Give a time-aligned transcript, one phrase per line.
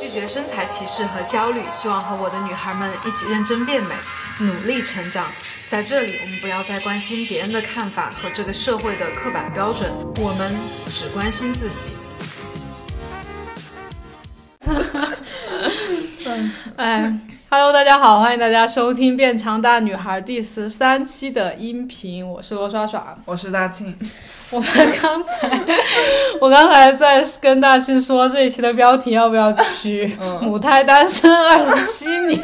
[0.00, 3.94] 拒绝身材歧视和焦虑，希望和我的女孩们一起认真变美，
[4.38, 5.26] 努力成长。
[5.68, 10.56] 在这里，我们不要再关心别人的看法和这个社会的刻板标准，我们
[10.92, 11.96] 只关心自己。
[16.76, 17.18] 哎
[17.50, 23.96] ，Hello，大家好，欢迎大家收听《变强大女孩》第十三期的音频，我是罗耍耍，我是大庆。
[24.50, 24.70] 我们
[25.02, 25.60] 刚才，
[26.40, 32.40] 我刚才在跟大庆说这一期的标题要不要取 “母胎单身二十七年”，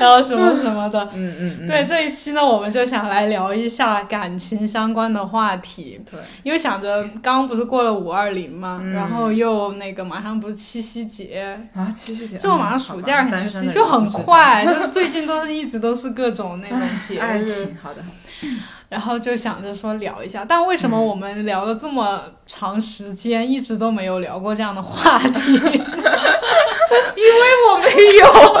[0.00, 0.98] 然后什么什么的。
[1.12, 1.68] 嗯嗯嗯。
[1.68, 6.00] 对这一期呢，我们就想来聊一下感情相关的话题。
[6.10, 17.76] 对，因为想着刚不是过了五二零嘛，然后又那个马上不是七夕节啊，七夕节就马上暑假开始，就很快，就是最近都是一直都是各种那种节日。
[17.82, 18.02] 好的。
[18.88, 25.52] 然后就想着说聊一下，但为什么我们聊了这么长时间，一直都没有聊过这样的话题？
[25.52, 28.56] 因为我没有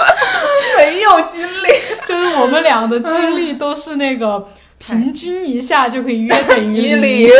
[0.76, 1.68] 没有经历，
[2.06, 4.46] 就是我们俩的经历都是那个
[4.78, 7.30] 平均一下就可以约等于零，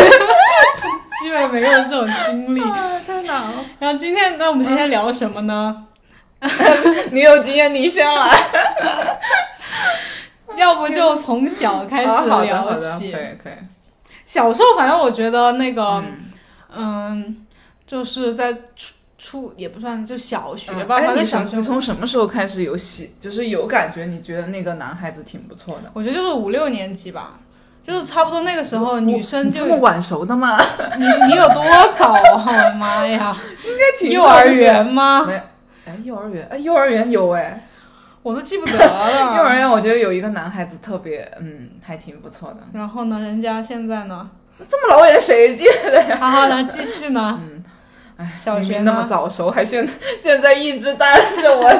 [1.20, 2.60] 基本没有这种经历，
[3.06, 3.66] 太难了。
[3.78, 5.84] 然后今天，那我们今天聊什么呢？
[7.10, 8.30] 你有经验，你先来。
[10.56, 13.52] 要不就从小开始聊起，可以可以。
[14.24, 16.02] 小时候，反正我觉得那个，
[16.76, 17.46] 嗯，
[17.86, 21.00] 就是在初初也不算就小学吧。
[21.00, 21.56] 反正小学。
[21.56, 24.04] 你从什么时候开始有喜，就是有感觉？
[24.06, 25.90] 你觉得那个男孩子挺不错的？
[25.92, 27.38] 我觉得就是五六年级吧，
[27.84, 30.60] 就是差不多那个时候，女生就这么晚熟的吗？
[30.98, 31.64] 你你有多
[31.96, 32.20] 早啊？
[32.46, 33.36] 我的妈呀！
[33.64, 35.24] 应该挺幼儿园吗？
[35.24, 35.40] 没，
[35.88, 37.64] 哎，幼儿园，哎，幼儿园有哎。
[38.20, 39.36] 我都记不得了。
[39.38, 42.56] 幼儿园我觉得有一个男孩子特别，嗯，还挺不错的。
[42.74, 44.28] 然后呢，人家现在呢？
[44.68, 46.16] 这么老远谁记得呀？
[46.20, 47.38] 好好来继续呢。
[47.40, 47.64] 嗯，
[48.16, 49.88] 哎，小学那么早熟，还现
[50.20, 51.72] 现在一直单着我。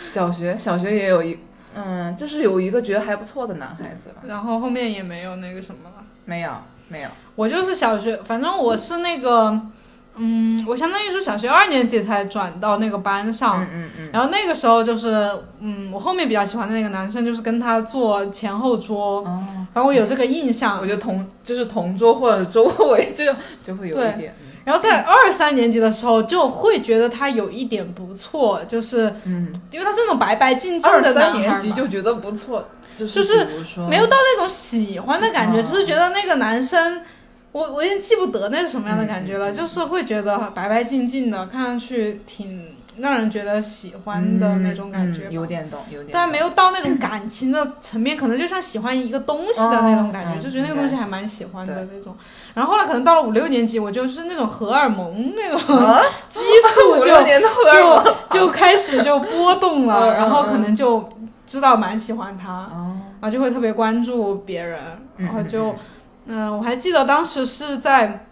[0.00, 1.38] 小学小学也有一，
[1.74, 6.04] 嗯，就是有一个觉得还不错的男孩子吧然后后面也没有那个什么了。
[6.24, 6.50] 没有，
[6.88, 7.08] 没有。
[7.34, 9.46] 我就是小学，反正我是那个。
[9.48, 9.72] 嗯，
[10.66, 15.30] 我相当于是小学二年级才转到那个班上，嗯嗯嗯，然后那个时候就是，
[15.60, 23.24] 嗯，我后面比较喜欢的那个男生就是跟他坐前后桌，哦，然后我有这个印象，我觉得同就是同桌或者周围就
[23.62, 24.34] 就会有一点，
[24.64, 33.46] 然后在二三年级的时候就会觉得他有一点不错，就是，嗯，因为他这种白白净净的二三年级就觉得不错，就是
[33.88, 37.00] 没有到那种喜欢的感觉，只是觉得那个男生。
[37.52, 46.10] 我我已经记不得那是什么样的感觉了，就是会觉得白白净净的，看上去挺让人觉得喜欢的那种感觉，有点懂，有点。
[46.12, 52.16] 但没有到那种感情的层面，可能就像喜欢一个东西的那种感觉，就觉得那个东西还蛮喜欢的那种。
[52.54, 55.58] 然后后来可能到了五六年级，我就是那种荷尔蒙那种
[56.28, 56.40] 激
[56.74, 57.06] 素 就
[57.70, 61.06] 就就开始就波动了，然后可能就
[61.46, 62.70] 知道蛮喜欢他，
[63.20, 64.80] 然后就会特别关注别人，
[65.18, 65.68] 然后就。
[65.68, 65.76] 嗯，
[66.26, 68.26] 我还记得当时是在，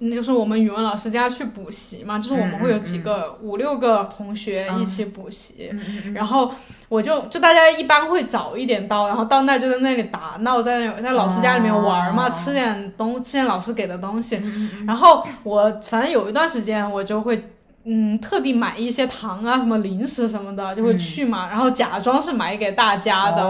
[0.00, 5.70] 就是我们语文老师家去补习嘛，就是我们会有几个五六个同学一起补习，
[6.14, 6.52] 然后
[6.88, 14.42] 我就就大家一般会早一点到，然后到那就在那里打闹，在那在老师家里面玩嘛，吃点东吃点老师给的东西，
[14.86, 17.40] 然后我反正有一段时间我就会。
[17.84, 23.42] 嗯，特地买一些糖啊，什么零食什么的，就会去嘛，然后假装是买给大家的，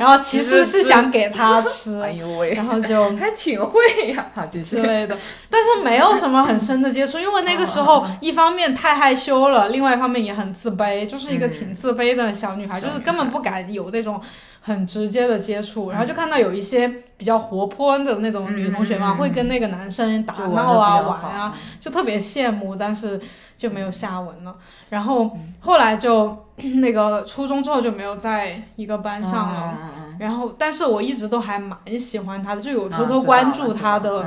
[0.00, 3.80] 然后其实是想给他吃， 哎呦喂，然后就 还挺会
[4.12, 4.26] 呀，
[4.64, 5.16] 之类的，
[5.48, 14.20] 但是没有什么很深的接触，因为那个时候 一方面太害羞了，另外一方面也很自卑，就是一个挺自卑的小女孩，就是根本不敢有那种
[14.60, 23.20] 很直接的接触，然后就看到有一些比较活泼的那种女同学嘛，会跟那个男生打闹啊玩啊，就特别羡慕，但是。
[23.58, 24.54] 就没有下文了，
[24.88, 29.76] 然后后来就那个初中之后就没有在一个班上了，
[30.20, 34.24] 然后但是我一直都还蛮喜欢他的，就有偷偷关注他的，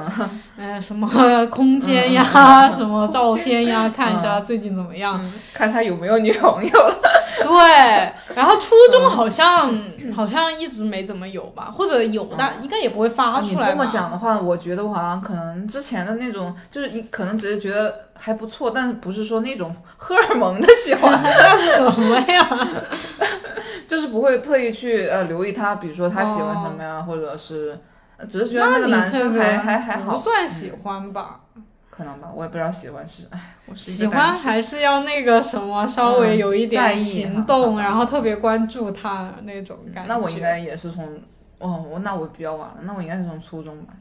[0.57, 1.07] 嗯， 什么
[1.47, 6.97] 空间呀，什么照片呀，看一下最近怎么样，看他有没有女朋友了。
[7.43, 9.73] 对，然后初中好像
[10.13, 13.65] 好像一直没怎么有吧，或者有，但应该也不会发出来。
[13.65, 17.95] 你这么讲的话，我觉得我好像可能之前的那种，就是你可能只是觉得。
[18.23, 22.67] 还不错，但不是说那种荷尔蒙的喜欢， 那是什么呀？
[23.89, 27.75] 就是不会特意去呃留意他，比如说他喜欢什么呀，或者是
[28.29, 31.39] 只是觉得那个男生还还还好，不算喜欢吧？
[32.01, 40.07] 可能吧，我也不知道喜欢是哎，喜欢还是要那个什么，稍微有一点行动，然后特别关注他那种感觉。
[40.07, 41.21] 那我应该也是从
[41.59, 43.93] 哦，我那我比较晚了，那我应该是从初中吧。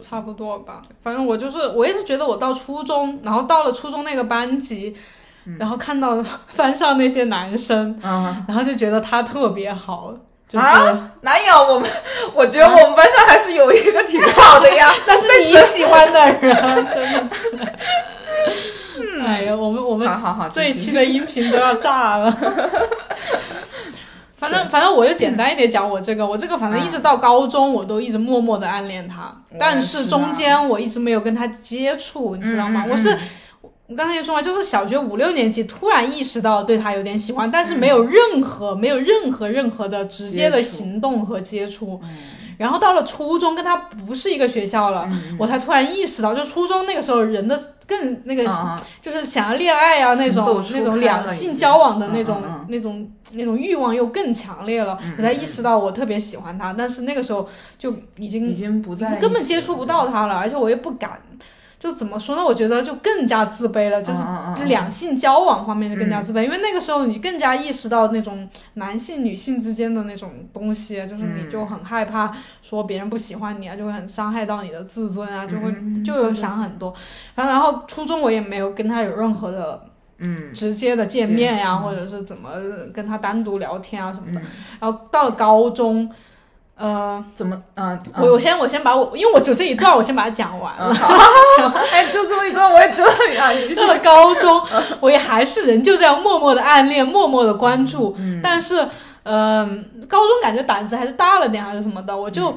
[0.00, 4.96] 差不多吧，反正我就是，我一直觉得我到初中，然后到了初中那个班级，
[5.58, 6.22] 然后看到
[6.56, 10.14] 班上那些男生，嗯然后就觉得他特别好，
[10.48, 11.90] 就是、啊，哪有我们？
[12.32, 14.92] 我觉得我们班上还是有一个挺好的呀。
[15.06, 16.54] 那是你喜欢的人，
[16.90, 17.58] 真的是。
[19.20, 20.08] 哎呀，我们我们
[20.52, 22.30] 这一期的音频都要炸了。
[24.36, 32.84] 反正反正我就简单一点讲我这个，我这个反正一直到高中我都一直默默的暗恋他，我但是中间我一直没有跟他接触，你知道吗？
[32.88, 33.18] 我是
[33.88, 42.00] 我刚才也说嘛，就是小学五六年级突然意识到对他有点喜欢，但是没有任何、没有任何任何的直接的行动和接触。
[42.58, 47.56] 然后到了初中，跟他不是一个学校了，嗯我才突然意识到，就初中那个时候人的
[47.86, 57.46] 更那个啊就是想要恋爱啊那种那种两性交往的那种、那种那种欲望又更强烈了，我才意识到我特别喜欢他，但是那个时候
[57.78, 60.08] 就已经已经不在，根本接触不到。
[60.08, 61.20] 他了，而且我又不敢。
[61.78, 62.42] 就怎么说呢？
[62.44, 76.94] 我觉得就更加自卑了，就是两性交往方面就更加自卑，因为那个时候你更加意识到那种男性女性之间的那种东西，就是嗯你就很害怕说别人不喜欢你啊，就会很伤害到你的自尊啊，就会嗯就有想很多。
[77.34, 79.80] 然后然后初中我也没有跟他有任何的
[80.18, 82.52] 嗯直接的见面呀、见或者是怎么
[82.94, 84.40] 跟他单独聊天啊什么的。
[84.40, 84.44] 嗯，
[84.80, 86.10] 然后到了高中，
[86.78, 87.56] 呃，怎么？
[87.74, 90.94] 嗯，我我先我先把我，因为我就这一段我先把它讲完了。
[91.90, 93.50] 哎，就这么一段，我也知道呀。
[93.50, 94.62] 你继续到了高中，
[95.00, 98.14] 我也还是仍旧这样默默的暗恋，默默的关注。
[98.18, 98.86] 嗯但是，
[99.22, 102.54] 嗯、高中感觉胆子还是大了点，还是什么的，我就。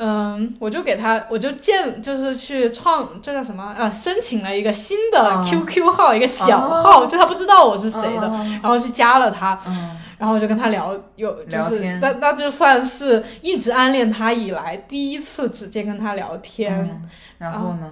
[0.00, 3.74] 嗯我就给他，我就建，就是去创，这叫什么？
[3.76, 17.90] 呃，申请了一个新的啊 QQ 号，一个小号，就他不知道我是谁的，哦然后去加了他，嗯然后我就跟他聊，有就是那那就算是一直暗恋他以来第一次直接跟他聊天，嗯，然后呢？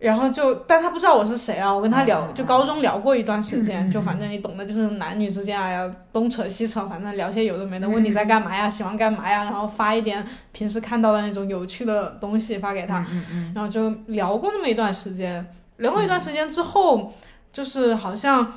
[0.00, 10.22] 然后就，但他不知道我是谁啊，我跟他聊，就高中聊过一段时间，就反正你懂的，就是男女之间哎呀东扯西扯，反正聊些有的没的，问你在干嘛呀，喜欢干嘛呀，然后发一点
[10.52, 13.06] 平时看到的那种有趣的东西发给他，
[13.54, 15.46] 然后就聊过那么一段时间，
[15.78, 17.10] 聊过一段时间之后，
[17.50, 18.52] 就是好像，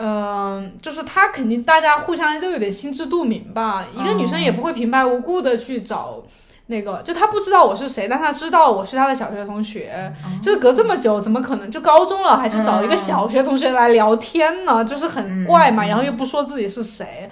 [0.00, 6.22] 嗯、就是他肯定大家互相都有点心知肚明吧，一个女生也不会平白无故的去找。
[6.70, 10.12] 那个就他不知道我是谁，但他知道我是他的小学同学，
[10.42, 14.84] 就是隔这么久，怎么可能就高中了还去找一个小学同学来聊天呢？
[14.84, 17.28] 就是很怪嘛，然后又不说自己是谁，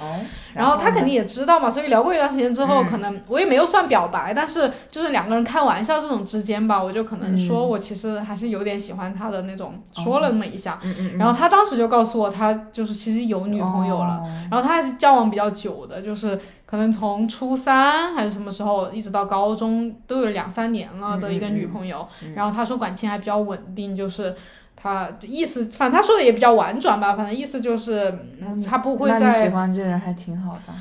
[0.55, 2.87] 然后他肯定也知道嘛，所以聊过一段时间之后，嗯。
[2.87, 10.79] 可能我也没有算表白，但是就是两个人开玩笑这种之间吧，我就可能说我其实还是有点喜欢他的那种，说了那么一下。
[11.19, 14.25] 然后他当时就告诉我，他就是其实有女朋友了，哦。
[14.51, 22.07] 然后他还是交往比较久的，就是可能从初三还是什么时候，一直到高中都有两三年了的一个女朋友。
[22.35, 24.35] 然后他说感情还比较稳定，就是
[24.75, 30.73] 他意思，反正他说的也比较婉转吧，反正意思就是、嗯、他不会那你喜欢这人还挺好的。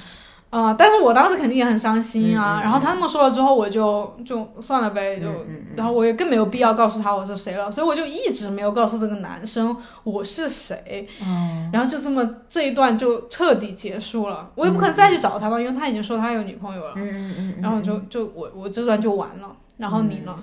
[0.62, 2.56] 啊、但是我当时肯定也很伤心啊。
[2.56, 5.28] 嗯嗯嗯然后他那么说了之后，我就就算了呗，就、
[5.76, 11.08] 然后我也更没有必要告诉他我是谁了，所以我就一直没有告诉这个男生我是谁。
[11.22, 16.94] 嗯然后就这么这一段就彻底结束了，我也不可能再去找他吧，因为他已经说他有女朋友了。
[16.96, 19.48] 嗯嗯嗯，然后就就我我这段就完了，
[19.78, 20.34] 然后你呢？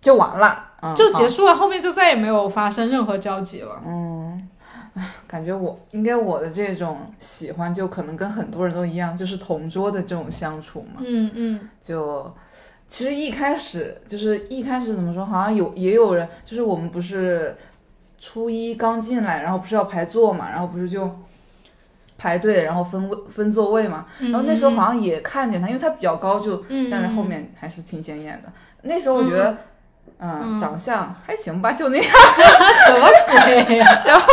[0.00, 3.80] 就完了，嗯就结束了，后面就再也没有发生任何交集了。
[3.86, 4.48] 嗯，
[4.94, 11.00] 唉感觉我应该我的这种喜欢，就可能跟很多人都一样，就是同桌的这种相处嘛。
[11.00, 12.30] 嗯嗯就
[12.88, 17.56] 其实一开始就是一开始怎么说，好像有也有人，就是我们不是
[18.18, 21.10] 初一刚进来，然后不是要排座嘛，然后不是就
[22.18, 28.52] 排队，然后分位分座位嘛，嗯，然后那时候好像也看见他，因为他比较高，就嗯站在后面还是挺显眼的。
[28.82, 29.56] 那时候我觉得。
[30.18, 32.06] 嗯，长相还行吧，就那样。
[32.86, 33.86] 什么鬼呀、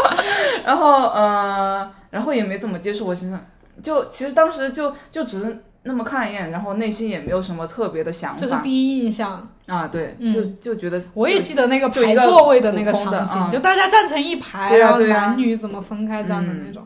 [0.65, 3.37] 然后呃，然后也没怎么接触过，其实
[3.81, 8.37] 就其实当时就就只是那么看一眼，然后内心也没有什么特别的想法。
[8.39, 9.47] 这是第一印象。
[9.67, 10.31] 啊，对，嗯。
[10.31, 10.43] 就
[10.73, 16.85] 就觉得我也记得那个排座位的那个场景，嗯就大家站成一排，然后男女怎么分开站的那种。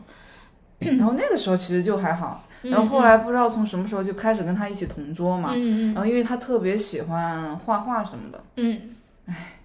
[0.80, 8.80] 然后那个时候其实就还好，嗯然后后来不知道从什么时候就开始跟他一起同桌嘛，然后因为他特别喜欢画画什么的，嗯，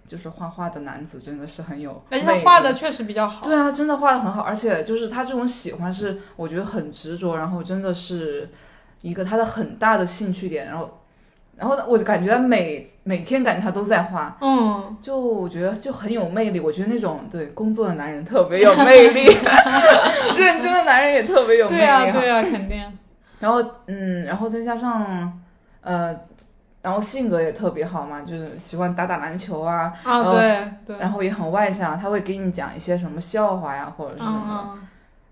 [0.05, 2.73] 就是画画的男子真的是很有，而且他画的。
[2.73, 3.43] 确实比较好。
[3.43, 8.49] 对啊，真的画的很好，而且就是他这种喜欢是我觉得很执着，然后真的是
[9.01, 10.98] 一个他的很大的兴趣点，然后，
[11.59, 16.59] 然后我就感觉每每天感觉他都在花，嗯，就我觉得就很有魅力。
[16.59, 19.25] 我觉得那种对工作的男人特别有魅力，
[20.37, 21.81] 认真的男人也特别有魅力。
[21.81, 22.81] 对啊对啊，肯定。
[23.39, 25.39] 然后嗯，然后再加上
[25.81, 26.17] 呃，
[26.81, 34.87] 然然后性格也特别好嘛，就是喜欢打打篮球啊，啊，后对对，然后也很外向，他会给你讲一些什么笑话呀，或者是什么嗯嗯。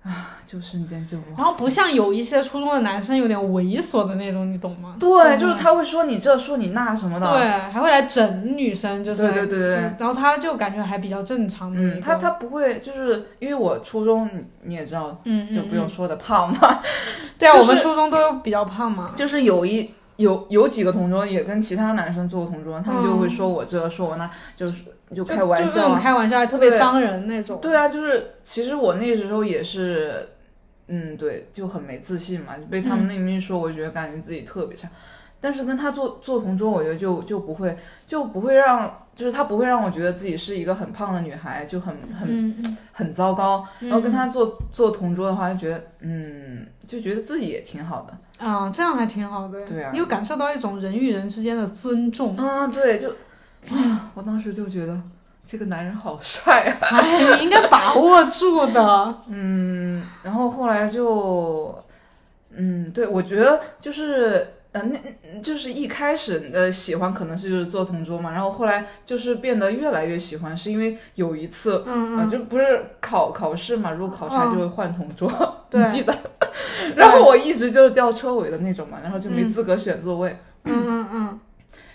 [0.08, 0.14] 的，
[0.46, 4.96] 就瞬间就然后不像有一些初中的男生有点猥琐的那种，你懂吗？
[5.00, 16.80] 对，就是他会说你这说你那什么的，对，还会来整女生，就是对对对对然后他就感觉还比较正常的，嗯，他他不会，就是因为我初中你你也知道，嗯就不用嗯说的胖嘛，
[17.38, 26.00] 对啊， 我们初中都比较胖嘛，就是有一有有几个同桌也跟其他男生做过同桌，他们就会嗯说我这说我那，就是就就开玩笑啊。
[26.00, 27.60] 开玩笑还特别伤人那种。
[27.62, 30.30] 对啊，就是其实我那时候也是，
[30.88, 34.90] 嗯，对，就很没自信嘛，被他们那么一说，我觉得感觉自己特别差。
[35.40, 43.64] 但是跟他做做同桌，我觉得就就不会就不会让，就是他不会让我觉得自己是一个很胖的女孩，就很很很糟糕。
[43.80, 48.18] 然后跟嗯他做做同桌的话，就觉得嗯，就觉得自己也挺好的。
[48.38, 49.60] 啊，这样还挺好的。
[49.65, 52.36] 对啊你有感受到一种人与人之间的尊重。
[52.38, 53.10] 啊，对，就
[53.70, 55.00] 啊，我当时就觉得
[55.44, 56.88] 这个男人好帅啊。
[56.88, 59.15] 哎，你应该把握住的。
[59.29, 61.84] 嗯，然后后来就，
[62.51, 64.53] 嗯，对，我觉得就是。
[64.77, 75.29] 呃，那嗯就是一开始呃喜欢可能是就是做同桌嘛，然后后来就是变得越来越喜欢，是因为有一次，嗯啊，就不是考考试嘛，如果考差就会换同桌，
[75.69, 76.15] 对你记得？
[76.96, 79.50] 然后我一直就是吊车尾的那种嘛，然后就没嗯。
[79.50, 80.38] 资格选座位。
[80.65, 81.39] 嗯嗯嗯。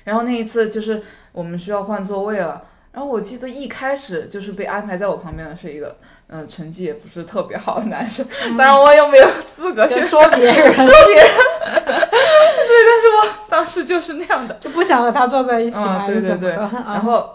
[0.05, 2.63] 然后那一次就是我们需要换座位了，
[2.93, 5.97] 然后我记得一开始就是被安排在我旁边的是一个，
[6.29, 8.25] 嗯、成绩也不是特别好的男生，
[8.59, 11.27] 当然我又没有资格去说别人，说别人，
[11.87, 14.55] 对，但是我当时就是那样的。
[14.61, 16.51] 就不想和他坐在一起嗯嘛，对对对？
[16.51, 17.31] 然后，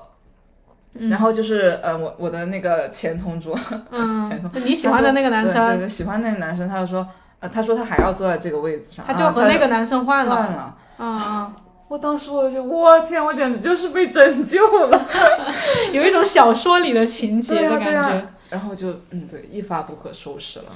[0.93, 3.57] 嗯然后就是呃，我我的那个前同桌，
[3.91, 7.07] 嗯 前同，就你喜欢的那个男生对，对，喜欢那个男生，他就说，
[7.39, 10.35] 呃，他说他还要坐在这个位置上，他就啊和那个男生换了。
[10.35, 10.75] 换了。
[10.99, 11.53] 嗯嗯，
[11.88, 15.08] 我当时我就，我天，我简直就是被拯救了。
[15.94, 17.98] 有一种小说里的情节的感觉。
[18.00, 20.72] 啊然后就嗯，对，一发不可收拾了。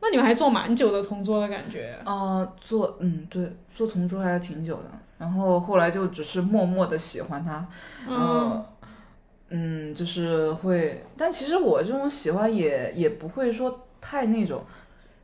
[0.00, 1.98] 那你们还做蛮久的同桌的感觉。
[2.04, 4.84] 呃，做嗯对，做同桌还是挺久的。
[5.18, 7.66] 然后后来就只是默默的喜欢他，
[8.08, 8.64] 然后
[9.50, 14.62] 嗯嗯，就是会，但其实我这种喜欢也也不会说太那种，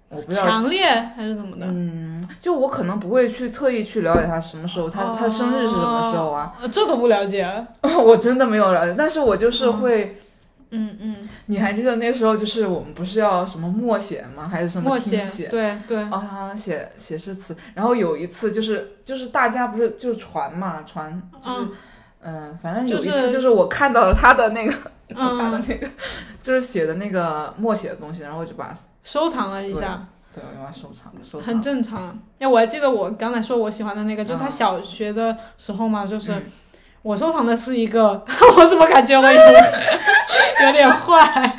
[0.08, 0.44] 我不知道。
[0.44, 0.86] 强烈
[1.16, 1.66] 还是怎么的？
[1.66, 6.54] 嗯，就我可能不会去特意去了解他什么时候，他、他生日是什么时候啊？
[6.62, 6.68] 哦？
[6.68, 7.46] 这都不了解。
[7.82, 10.16] 我真的没有了解，但是我就是会，
[10.70, 14.48] 嗯嗯，你还记得那时候就是我们不是要什么默写吗？
[14.48, 16.02] 还是什么默听写，对对。
[16.04, 21.70] 哦，好像写写诗词，然后有一次就是就是大家不是就是传嘛，传就是嗯
[22.28, 24.72] 嗯、反正有一次就是我看到了他的那个、
[25.14, 25.88] 嗯 他的那个
[26.46, 28.72] 就是写的那个默写的东西，然后我就把
[29.02, 32.16] 收藏了一下，对我把它收藏收藏很正常。
[32.38, 36.42] 哎，我还记得我刚才说我喜欢的那个，就是他啊小学的时候嘛，就是嗯
[37.02, 38.12] 我收藏的是一个，
[38.56, 39.40] 我怎么感觉我有
[40.66, 41.56] 有点坏？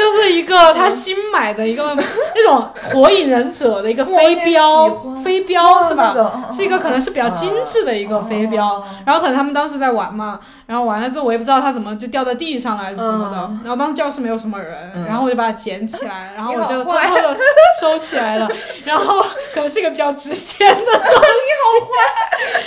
[0.00, 1.94] 就是一个他新买的一个
[2.34, 4.88] 那种火影忍者的一个 飞镖，
[5.22, 6.14] 飞镖是吧？
[6.50, 13.60] 是一个可能是比较精致的一个飞镖，哦然后可能他们当时在玩嘛，然后完了之后我也不知道它怎么就掉在地上了还是怎么的，嗯。
[13.62, 15.04] 然后当时教室没有什么人，嗯。
[15.06, 17.36] 然后我就把它捡起来， 然后我就偷偷的
[17.80, 18.48] 收起来了，
[18.86, 19.20] 然后
[19.52, 21.92] 可能是一个比较值钱的东西， 你好坏，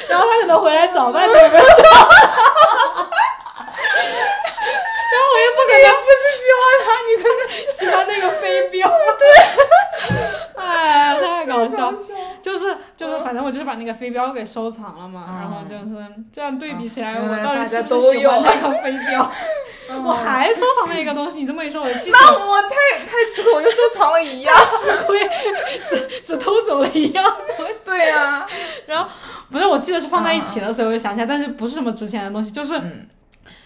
[0.09, 1.83] 然后他可能回来找，但是没有找。
[5.81, 8.87] 然后我又不是喜欢他，你真的喜欢那个飞镖，
[9.19, 9.23] 对，
[10.55, 11.97] 哎，太搞笑了。
[12.41, 15.95] 就是就是，反正我就是把那个飞镖给收藏了嘛，嗯然后就是
[16.31, 19.31] 这样对比起来，嗯我到底是不是喜欢那个飞镖？
[19.89, 24.55] 嗯 我还收藏了一个东西，你这么一说，我记得那我太太吃亏，我就收藏了一样。
[24.67, 25.19] 吃亏，
[25.83, 27.23] 只只偷走了一样
[27.57, 27.73] 东西。
[27.85, 28.45] 对 呀、
[29.51, 32.73] 不是，我记得是放在一起的，所以我就想起来，但是不是什么值钱的东西，就是。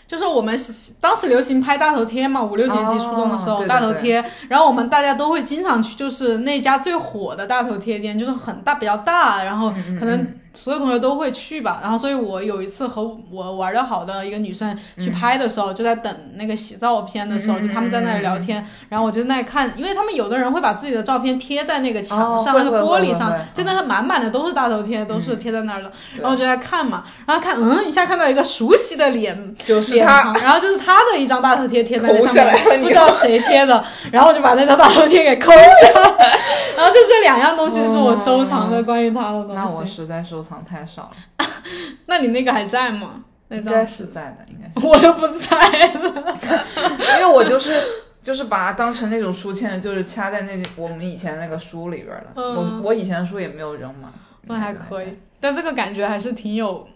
[0.08, 0.58] 嗯就是我们
[1.02, 10.00] 当时流行拍大头贴嘛，五六年级哦初中的时候，大头贴，然后我们大家都会经常去，就是那家最火的大头贴店，就是很大比较大，然后嗯。
[10.00, 10.26] 可能
[10.58, 11.80] 所有同学都会去吧。
[11.82, 25.92] 然后所以我有一次和我玩的好的一个女生去拍的时候，就在等那个洗照片的时候，嗯就他们在那里聊天，然后我就在那看，因为他们有的人会把自己的照片贴在那个墙上、哦那个玻璃上就那个满满的都是大头贴，都是贴在那儿的。
[26.16, 30.34] 然后我就在看嘛，然后看，嗯，一下看到一个熟悉的脸，就是他。
[30.42, 36.40] 然后就是他的一张大头贴贴在那上面，不知道谁贴的，然后我就把那张大头贴给抠下来，
[36.76, 39.56] 然后就这两样东西是我收藏的关于他的东西。
[39.56, 41.46] 那我实在收藏太少了，
[42.08, 43.24] 那你那个还在吗？
[43.50, 45.58] 那张应该是在的，应该是， 我都不在
[45.94, 46.38] 了。
[47.00, 47.74] 因为我就是
[48.22, 52.34] 就是把它当成那种书签，就是掐在那我们以前那个书里边了。
[52.36, 54.14] 嗯我我以前的书也没有扔嘛，
[54.44, 55.18] 那还可以。
[55.40, 56.88] 但这个感觉还是挺有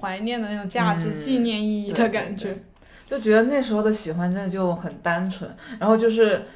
[0.00, 2.56] 怀念的那种价值、纪念意义的感觉。
[3.08, 5.50] 就觉得那时候的喜欢真的就很单纯，
[5.80, 6.46] 然后就是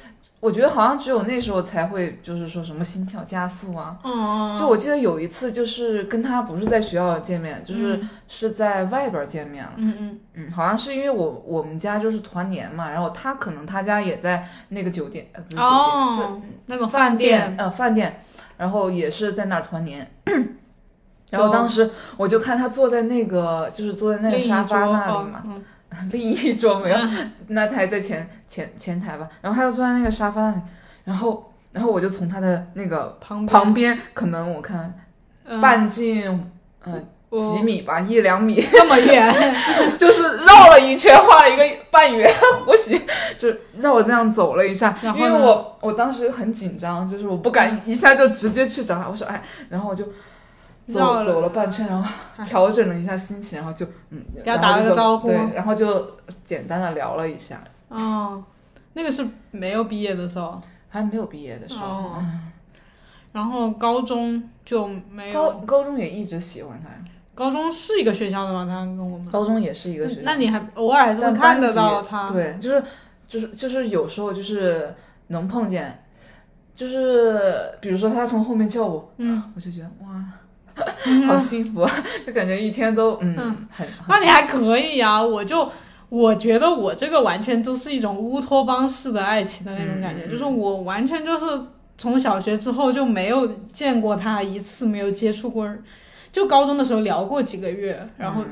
[0.43, 3.97] 我觉得好像只有那时候才会就是说什么心跳加速啊。
[4.03, 9.71] 嗯就我记得有一次就是跟他不是在学校见面，就是是在外边见面了。
[9.77, 18.19] 嗯嗯嗯，好像是因为我我们家就是团年嘛，然后他可能他家也在那个酒店，呃不是酒店，哦就那个饭店，呃饭店，
[18.57, 20.11] 然后也是在那儿团年。
[21.29, 25.63] 然后当时我就看他坐在那个，就是坐在那个沙发那里嘛，嗯
[26.11, 26.97] 另一桌没有，
[27.47, 29.27] 那他还在前前前台吧。
[29.41, 30.61] 然后他就坐在那个沙发那里，
[31.03, 34.93] 然后然后我就从他的那个旁旁边，可能我看
[35.45, 35.59] 嗯。
[35.61, 36.51] 半径
[36.83, 36.93] 呃
[37.39, 39.33] 几米吧，一两米，这么远，
[39.97, 42.31] 就是绕了一圈，画了一个半圆
[42.63, 43.01] 弧形，
[43.39, 44.95] 就是绕我这样走了一下。
[45.15, 50.05] 因为我我当时很紧张，就是我不敢一下就直接去找他，我说哎，然后我就
[50.85, 52.09] 走走了半圈，然后
[52.45, 58.43] 调整了一下心情，然后就嗯，给他打了个招呼对，然后就简单的聊了一下，哦，
[58.93, 60.59] 那个是没有毕业的时候，
[60.89, 62.51] 还没有毕业的时候，哦嗯。
[63.31, 66.99] 然后高中就没高有，高高中也一直喜欢他呀，
[67.33, 68.63] 高中是一个学校的吗？
[68.67, 72.83] 他跟我们，高中也是一个学校，那你还偶尔还是会看得到他，对，就是
[73.27, 74.93] 就是就是有时候就是
[75.27, 76.03] 能碰见，
[76.75, 80.23] 就是比如说他从后面叫我，嗯，我就觉得哇，
[81.25, 81.91] 好幸福啊，
[82.25, 83.55] 就感觉一天都嗯
[84.07, 85.69] 那你还可以啊，我就。
[86.09, 91.45] 我觉得我这个完全都是一种乌托邦式的爱情的那种感觉，就是我完全就是
[91.97, 95.67] 从小学之后就没有见过他一次，没有接触过，
[96.31, 98.47] 就高中的时候聊过几个月，然后嗯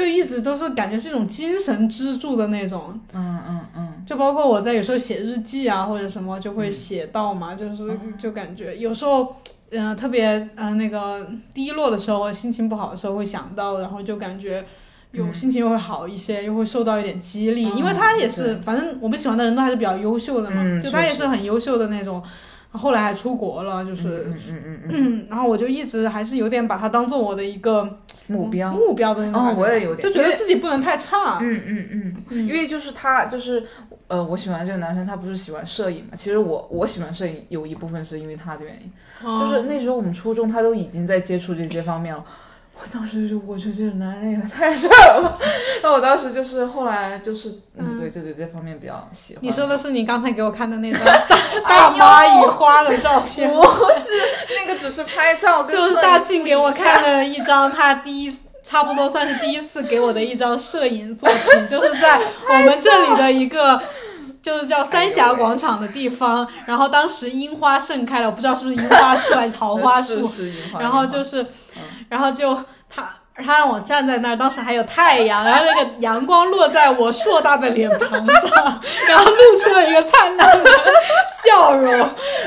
[0.00, 3.88] 就一直都是感觉是一种精神支柱的那种，嗯嗯嗯。
[4.06, 9.36] 就包括我在有时候写日记啊或者什么就会写到嘛，就是嗯就感觉有时候。
[9.72, 14.64] 嗯、特别嗯、呃那个低落的时候，心情不好的时候会想到，然后就感觉
[15.12, 22.20] 有嗯心情又会好一些，又会受到一点激励，嗯因为他也是，反正我们喜欢的人都还是比较优秀的嘛，嗯就他也是是很优秀的那种，
[22.72, 30.06] 后来还出国了，就是，嗯嗯嗯 然后我就一直还是有点把他当做我的一个目标，目标的那种哦，我也有点。
[30.06, 33.64] 就觉得自己不能太差，嗯嗯嗯，因为就是他就是
[34.06, 36.10] 呃，我喜欢这个男生，他不是喜欢摄影嘛？
[36.14, 42.24] 其实我我喜欢摄影有一部分是因为他的原因，哦就是那时候我们初中他都已经在接触这些方面了。
[42.82, 45.38] 我当时就我觉得这个男人也太帅了吧，
[45.82, 49.44] 然后我当时就是后来就是嗯，对，就对这方面比较喜欢。
[49.44, 51.38] 你说的是你刚才给我看的那张 大
[51.68, 54.10] 大妈与花的照 片，不是
[54.58, 58.36] 那个，只是拍照就是大庆给我看的一张他第一。
[58.62, 63.80] 差不多算是第一次给我的一张摄影作品，就是在我们这里的一个，
[64.42, 66.46] 就是叫三峡广场的地方。
[66.66, 71.46] 然后当时樱花盛开了，我不知道是不是樱花树还是桃花树， 是是樱花然后就是，
[72.08, 73.08] 然后就他
[73.44, 80.70] 他让我站在那儿，当时还有太阳，然后那个阳光落在我硕大的脸庞上，然后露出了一个灿烂的
[81.44, 81.92] 笑容，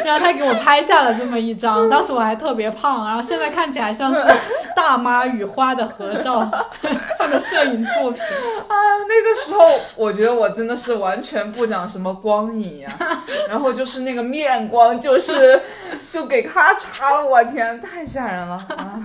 [0.04, 4.22] 然后他给我拍下了这么一张，当时我还特别胖，然后现在看起来像是
[4.76, 6.50] 大妈与花的合照，
[7.18, 8.22] 他的摄影作品。
[8.68, 8.76] 啊，
[9.08, 12.90] 那个时候我觉得我真的是完全不讲什么光影呀、
[13.48, 15.62] 然后就是那个面光，就是
[16.12, 19.00] 就给咔嚓了，我天，太吓人了啊！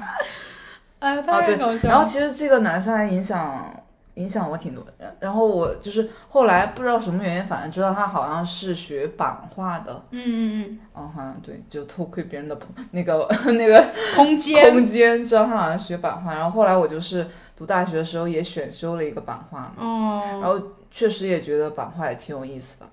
[1.00, 1.94] 哎，啊，太对搞，笑了。
[1.94, 3.72] 然后其实这个男生还影响
[4.14, 22.86] 影响我挺多，然然后我就是后来不知道什么原因，反正知道他好像是学版画的，嗯嗯嗯，哦好像对，就偷窥别人的朋那个那个嗯，空间空间，知道他好像学版画，然后后来我就是读大学的时候也选修了一个版画嘛，哦，然后确实也觉得版画也挺有意思的，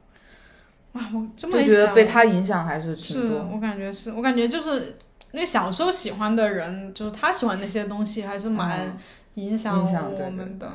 [0.93, 3.49] 哇，我这么就觉得被他影响还是挺是多。
[3.51, 4.95] 我感觉是我感觉就是
[5.35, 8.97] 那小时候喜欢的人，就是他喜欢那些东西，还是蛮嗯
[9.35, 10.71] 影响影响我们的。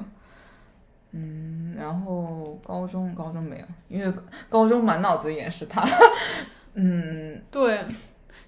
[1.12, 4.12] 嗯，然后高中高中没有，因为
[4.48, 5.84] 高中满脑子也是他。
[6.74, 7.84] 嗯，对，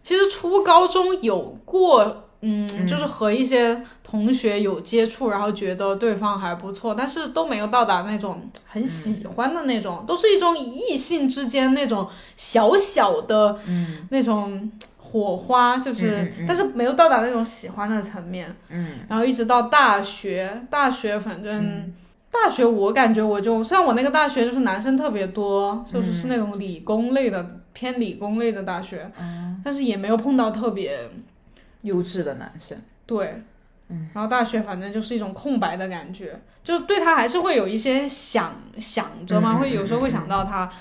[0.03, 14.71] 其实初高中有过，嗯，嗯就是和一些同学有接触，然后觉得对方还不错，但是都没有到达那种很喜欢的那种，都是一种异性之间那种小小的，嗯，那种
[15.13, 18.55] 火花，就是，嗯嗯嗯但是没有到达那种喜欢的层面。
[18.71, 21.93] 嗯然后一直到大学，大学反正、
[22.31, 31.11] 大学我感觉我就虽然我那个大学就是男生特别多，就是是那种理工类的、偏理工类的大学，嗯，但是也没有碰到特别
[31.83, 32.79] 优质的男生。
[33.05, 33.43] 对。
[33.89, 40.73] 嗯然后大学反正就是一种空白的感觉，就是对他还是会有一些想想着嘛，会有时候会想到他，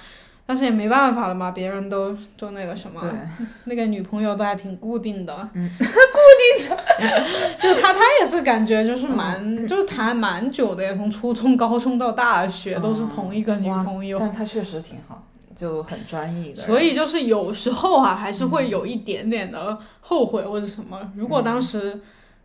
[0.45, 3.01] 但是也没办法了嘛，别人都都那个什么，，
[3.65, 5.85] 那个女朋友都还挺固定的，嗯， 固
[6.59, 6.77] 定的，
[7.59, 9.67] 就他他也是感觉就是蛮、嗯。
[9.67, 15.23] 就是谈蛮久的，从初中、高中到大学都是同一个女朋友，但他确实挺好，
[15.55, 16.61] 就很专一的。
[16.61, 20.99] 所以就是有时候啊，还是会有一点点的后悔或者什么。
[21.15, 21.97] 如果当时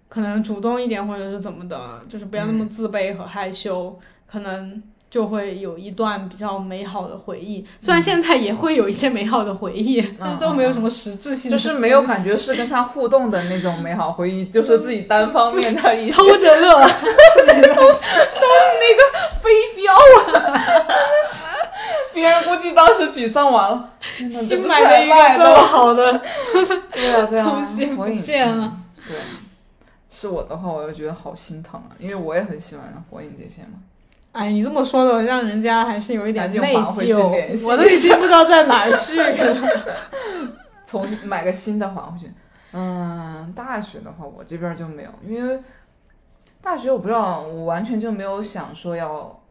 [0.09, 7.67] 可能主动一点，或者是怎么的，就是不要那么自卑和害羞，可能就会有一段比较美好的回忆。
[7.79, 16.87] 虽然现在也会有一些美好的回忆，但是都没有什么实质性的，就是没有感觉是跟他互动的那种美好回忆，就是自己单方面的偷着乐。
[19.41, 20.53] 飞镖啊！
[22.13, 23.91] 别人估计当时沮丧完了，
[24.29, 26.21] 新买了一个这么好的，
[26.93, 28.65] 对啊对啊， 东西不火影见了。
[28.65, 29.17] 嗯对，
[30.11, 33.79] 是我的话，我就觉得好心疼啊，因为我也很喜欢火影这些嘛。
[34.37, 39.57] 哎，你这么说的，让人家还是有一点内疚，我都已经不知道在哪儿去了。
[40.85, 42.31] 从买个新的还回去。
[42.73, 45.59] 嗯，大学的话，我这边就没有，因为
[46.61, 49.43] 大学我不知道，我完全就没有想说要，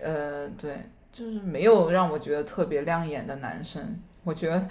[0.00, 4.00] 呃，对，就是没有让我觉得特别亮眼的男生。
[4.24, 4.66] 我觉得，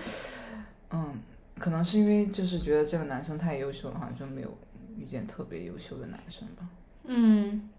[0.89, 1.13] 嗯，
[1.60, 4.50] 可能是因为就是觉得这个男生太优秀了，好像就没有
[4.97, 6.65] 遇见特别优秀的男生吧。
[7.04, 7.69] 嗯，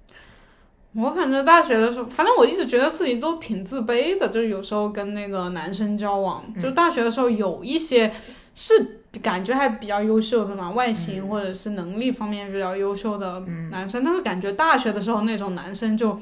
[0.95, 8.13] 我反正大学的时候，反正我一直觉得自己都挺自卑的，就是有时候跟那个男生交往，嗯就大学的时候有一些
[8.55, 16.19] 是感觉还比较优秀的嘛，外嗯形或者是能力方面比较优秀的男生，但是感觉大学的时候那种男生就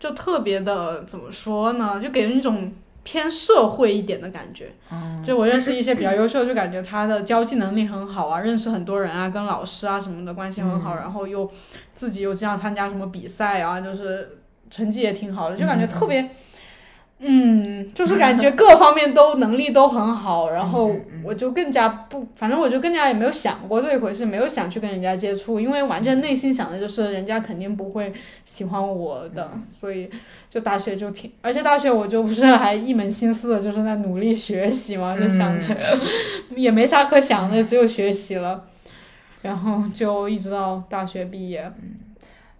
[0.00, 2.72] 就特别的怎么说呢，就给人一种。
[3.04, 11.50] 偏社会一点的感觉，嗯，就我认识一些比较优秀，就感觉他的交际能力很好啊，认识很多人啊，跟老师啊什么的关系很好，然后又
[11.92, 14.38] 自己又经常参加什么比赛啊，就是
[14.70, 16.30] 成绩也挺好的，就感觉特别，嗯，
[17.94, 20.90] 就是感觉各方面都能力都很好，然后
[21.24, 28.12] 我就更加不，反正我就更加也没有想过这一回事，没有想去跟人家接触，因为完全内心想的就是人家肯定不会
[28.44, 30.10] 喜欢我的，所以
[30.50, 35.74] 就大学就挺，而且大学我就不是还一门心思的就是在努力学习嘛，就想着、
[36.56, 38.64] 也没啥可想的，只有学习了，
[39.42, 41.94] 然后就一直到大学毕业，嗯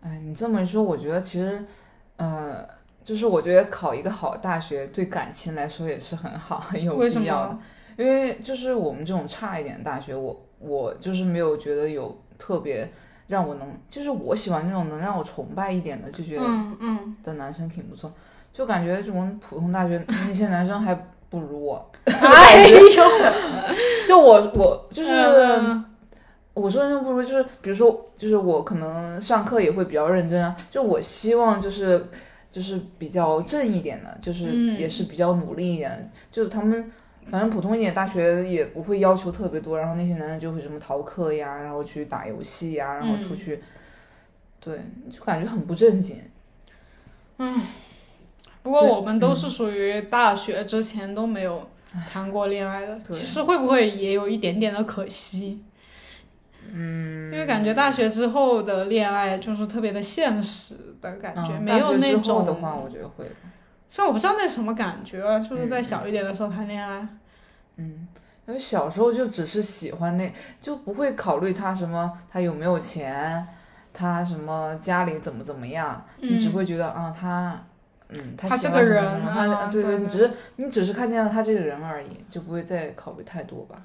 [0.05, 1.65] 哎，你这么一说，我觉得其实，
[2.17, 2.67] 呃，
[3.03, 7.61] 就是我觉得考一个好大学对感情来说也是很好，很有必要的么。？
[7.97, 12.89] 因为就是我们这种差一点的大学，我我就是没有觉得有特别
[13.27, 18.13] 让我能，就是我喜欢那种能让我崇拜一点的，就觉得嗯嗯，的男生挺不错。
[18.53, 20.95] 就感觉这种普通大学那些男生还
[21.29, 21.91] 不如我。
[22.05, 23.03] 哎呦，
[24.09, 25.13] 就我我就是。
[25.13, 25.85] 嗯
[26.55, 32.07] 我说认真不如，就是比如说，就是我可能上课也会比较认真啊，就我希望就是
[32.53, 36.93] 就是比较正一点的，就是嗯也是比较努力一点的，就他们
[37.27, 43.61] 反正普通一点大学也不会要求特别多，然后那些男生就会什么逃课呀，然后去打游戏呀，然后出去，
[44.61, 46.19] 对，就感觉很不正经。
[48.63, 51.69] 不过我们都是属于大学之前都没有
[52.09, 55.61] 谈过恋爱的，对其实会不会也有一点点的可惜？
[56.75, 63.27] 嗯，因为感觉大学之后的恋爱就是特别的现实的感觉，嗯没有那大学之后种的话，我觉得会。
[63.91, 67.07] 虽然我不知道那什么感觉啊，就是在小一点的时候谈恋爱，
[67.77, 68.09] 嗯
[68.47, 73.47] 因为小时候就只是喜欢那，就不会考虑他什么，他有没有钱，
[73.93, 77.63] 他什么家里怎么怎么样，你只会觉得啊，他，
[78.09, 83.77] 嗯，他这个人他对对你只是你只是看见了他这个人而已，就不会再考虑太多吧。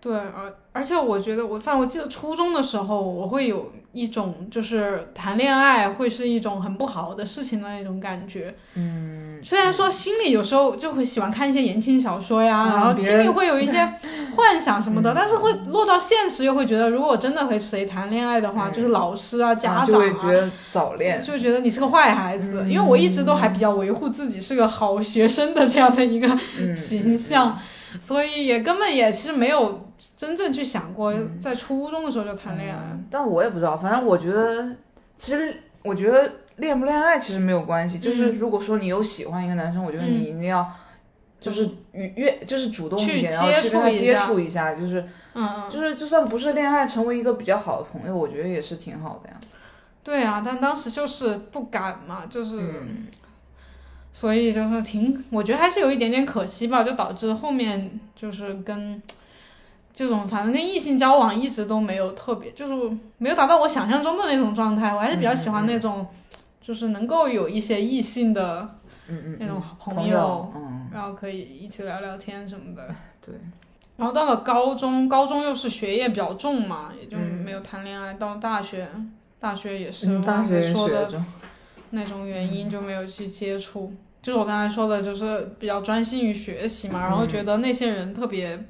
[0.00, 8.54] 对，而而且我觉得我，反正我记得初中的时候，我会有一种就是谈恋爱会是一种很不好的事情的那种感觉。
[8.76, 13.86] 嗯，虽然说心里有时候就会喜欢看一些言情小说呀，啊然后心里会有一些
[14.36, 26.26] 幻想什么的， 但是会落到现实又会觉得，如果我真的和谁谈恋爱的话，就是老师啊、家啊就长会觉得早恋，就觉得你是个坏孩子，因为我一直都还比较维护自己是个好学生的这样的一个
[26.58, 26.74] 嗯。
[26.74, 27.58] 形象，
[28.00, 32.80] 所以也根本也其实没有真正去想过在初中的时候就谈恋爱。
[32.92, 34.74] 嗯但我也不知道，反正我觉得，
[35.16, 40.66] 其实我觉得恋不恋爱其实没有关系，就是如果说你有喜欢一个男生，我觉得你一定要。
[41.40, 45.00] 就是愉悦，就是主动一点，去然后去跟他接接触一下触一下，就是
[45.32, 49.36] 嗯嗯，就是就算不是恋爱，成为一个比较好的朋友，我觉得也是挺好的呀。
[50.04, 53.06] 对啊，但当时就是不敢嘛，就是，嗯
[54.12, 59.00] 所以就是挺，我觉得还是有一点点可惜吧，就导致后面就是跟
[59.94, 64.92] 这种反正跟异性交往一直都没有特别，就是没有达到我想象中的那种状态。
[64.92, 66.06] 我还是比较喜欢那种，
[66.60, 68.76] 就是能够有一些异性的
[69.38, 72.94] 那种朋朋友嗯，然后可以一起聊聊天什么的。
[73.24, 73.34] 对，
[73.96, 78.14] 然后到了高中，高中又是学业比较重嘛，也就嗯没有谈恋爱。
[78.14, 78.88] 到了大学，
[79.38, 81.22] 大学也是大学才说的
[81.90, 83.92] 那种原因就没有去接触。
[84.22, 88.62] 就是我刚才说的，就是比较专心于学习嘛，然后觉得那些人特别，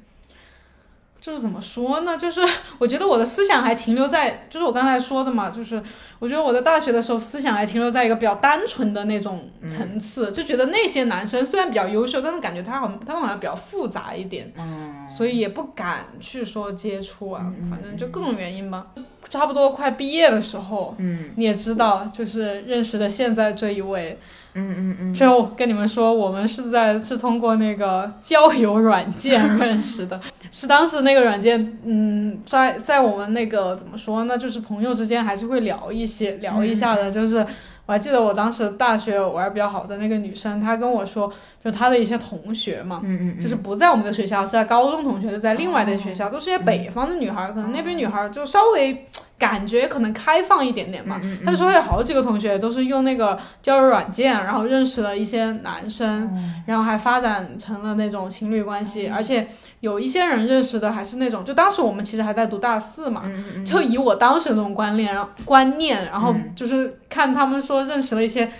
[1.21, 2.17] 就是怎么说呢？
[2.17, 2.41] 就是
[2.79, 5.83] 我觉得我的思想还停留在，就是我刚才说的嘛，就是
[6.21, 18.87] 我觉得我在大学的时候思想还停留在一个比较单纯的那种层次，就觉得那些男生虽然比较优秀，但是感觉他好他们好像比较复杂一点，嗯，所以也不敢去说接触啊，反正就各种原因吧。
[19.29, 21.31] 差不多快毕业的时候，嗯。
[21.37, 24.19] 你也知道，就是认识的现在这一位，
[24.55, 37.47] 嗯嗯嗯，就跟你们说，我们是在是通过那个交友软件认识的， 是当时那个软件，嗯，在在我们那个怎么说呢，就是朋友之间还是会聊一些聊一下的，就是。
[37.87, 49.07] 我还记得我当时大学玩比较好的那个女生，她跟我说，就他的一些同学嘛，嗯嗯嗯，就是不在我们的学校，是在高中同学，在另外的学校，都是些北方的女孩儿，可能那边女孩儿就稍微
[49.39, 51.21] 感觉可能开放一点点嘛。
[51.23, 56.31] 嗯她就说有好几个同学都是用那个交友软件，然后认识了一些男生，
[56.67, 59.47] 然后还发展成了那种情侣关系，而且
[59.81, 63.23] 有一些人认识的还是那种，就当时我们其实还在读大四嘛，
[63.67, 68.51] 就以我当时的那种观念，然后观念，然后就是看他们说认识了一些。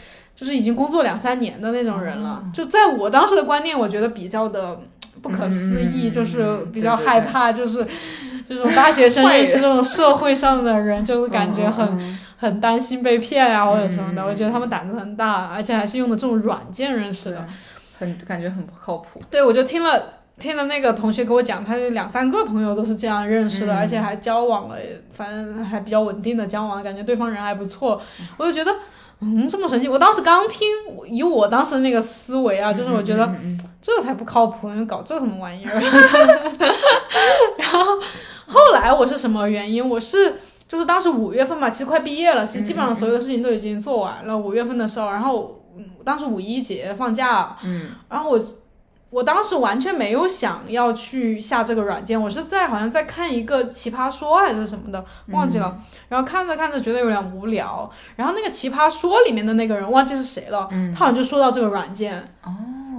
[0.41, 4.81] 就是已经工作两三年的那种人了，就在我当时的观念，我觉得比较的
[5.21, 7.87] 不可思议，嗯就是比较害怕，就是
[8.49, 14.23] 这种大学生认识这种社会上的人，就是 感觉很、嗯很担心被骗啊或者什么的。
[14.23, 17.47] 嗯我觉得他们胆子很大，而且还是用的这种软件认识的。
[17.99, 19.21] 很感觉很不靠谱。
[19.31, 24.77] 对，我就听了听了那个同学给我讲，他就两三个朋友都是这样认识的，嗯而且还交往了，
[25.13, 28.01] 反正还比较稳定的交往，感觉对方人还不错，
[28.39, 28.73] 我就觉得。
[28.73, 28.79] 嗯，
[29.51, 29.87] 这么神奇！
[29.89, 30.67] 我当时刚听，
[31.09, 35.81] 以我当时那个思维啊，就是我觉得嗯嗯这才不靠谱，你搞这什么玩意儿？
[37.59, 37.85] 然后
[38.47, 39.87] 后来我是什么原因？
[39.87, 44.37] 我是就是当时五月份嘛，其实快毕业了，其实基本上所有的事情都已经做完了。
[44.37, 48.41] 五月份的时候，然后嗯当时五一节放假，嗯然后我
[49.11, 55.77] 我当时完全没有想要去下这个软件，我是在好像在看一个奇葩说还是什么的，忘记了。
[56.09, 62.51] 然后看着看着觉得有点无聊，然后那个奇葩说里面的那个人忘记是谁了，他好像就说到这个软件，哦，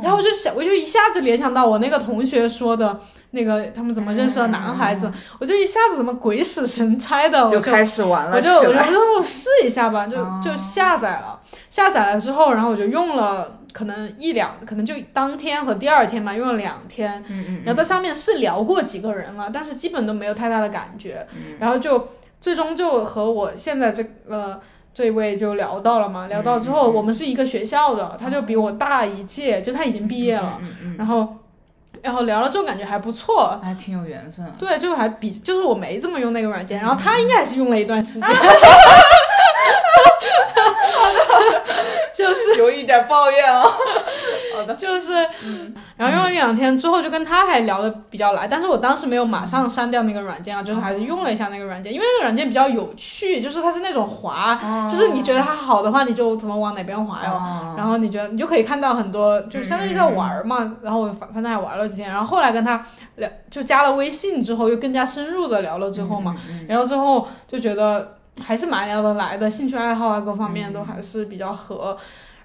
[0.04, 3.00] 然后我就想，我就一下子联想到我那个同学说的
[3.32, 21.56] 那个他们怎么认识的男孩子，我就一下子怎么鬼使神差的，我就开始玩了我就我就试一下吧，就就下载了，下载了之后，然后我就用了可能一两，可能就当天和第二天嘛，用了两天，嗯嗯然后在上面是聊过几个人了，但是基本都没有太大的感觉，嗯。
[21.60, 24.60] 然后就最终就和我现在这呃
[24.94, 31.38] 这位就聊到了嘛，聊到之后、我们是一个学校的，他就比我大一届，就他已经毕业了，嗯嗯然后
[32.02, 34.46] 然后聊了之后感觉还不错，嗯，还挺有缘分。
[34.46, 34.52] 啊。
[34.58, 38.28] 对，就还比就是我没怎么用那个软件，然后他应该还是用了一段时间，
[42.14, 43.72] 就是有一点抱怨哦。
[44.56, 45.14] 好的，就是，
[45.96, 54.60] 然后用了一两天之后，就跟他还聊的比较来，但是我当时没有马上删掉那个软件啊，就是还是用了一下那个软件，因为那个软件比较有趣，就是它是那种滑，
[54.92, 57.32] 就是你觉得它好的话，你就怎么往哪边滑哟。
[57.32, 60.78] 哦然后你觉得你就可以看到很多，就相当于在玩儿嘛。
[60.84, 66.36] 然后我反反正还玩了几天，然后后来跟他聊，就加了微信之后，又更加深入的聊了之后嘛，
[66.68, 71.98] 然后之后就觉得还是蛮聊得来的，兴趣爱好啊各方面都还是比较合，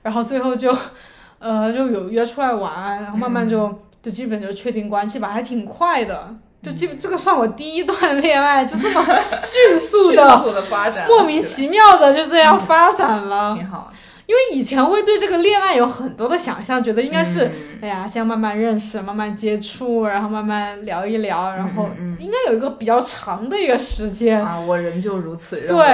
[0.03, 0.77] 然后最后就，
[1.39, 6.35] 呃，就有约出来玩，然后慢慢就、就基本就确定关系吧，还挺快的。
[6.63, 9.05] 就基本这个算我第一段恋爱，就这么
[9.39, 13.55] 迅速的迅、速的发展，莫名其妙的就这样发展了。
[13.55, 13.89] 挺好。
[14.27, 24.45] 因为以前会对这个恋爱有很多的想象，觉得应该是，嗯哎呀，先慢慢认识，慢慢接触，然后慢慢聊一聊，然后嗯应该有一个比较长的一个时间。
[24.45, 25.87] 啊，我人就如此认对。，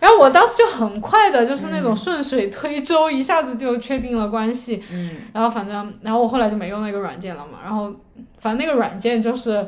[0.00, 4.82] 然后我当时就很快的，就是那种顺水推舟，一下子就确定了关系。
[4.90, 7.60] 嗯然后反正，然后我后来就没用那个软件了嘛。
[7.62, 7.92] 然后
[8.40, 9.64] 反正那个软件就是，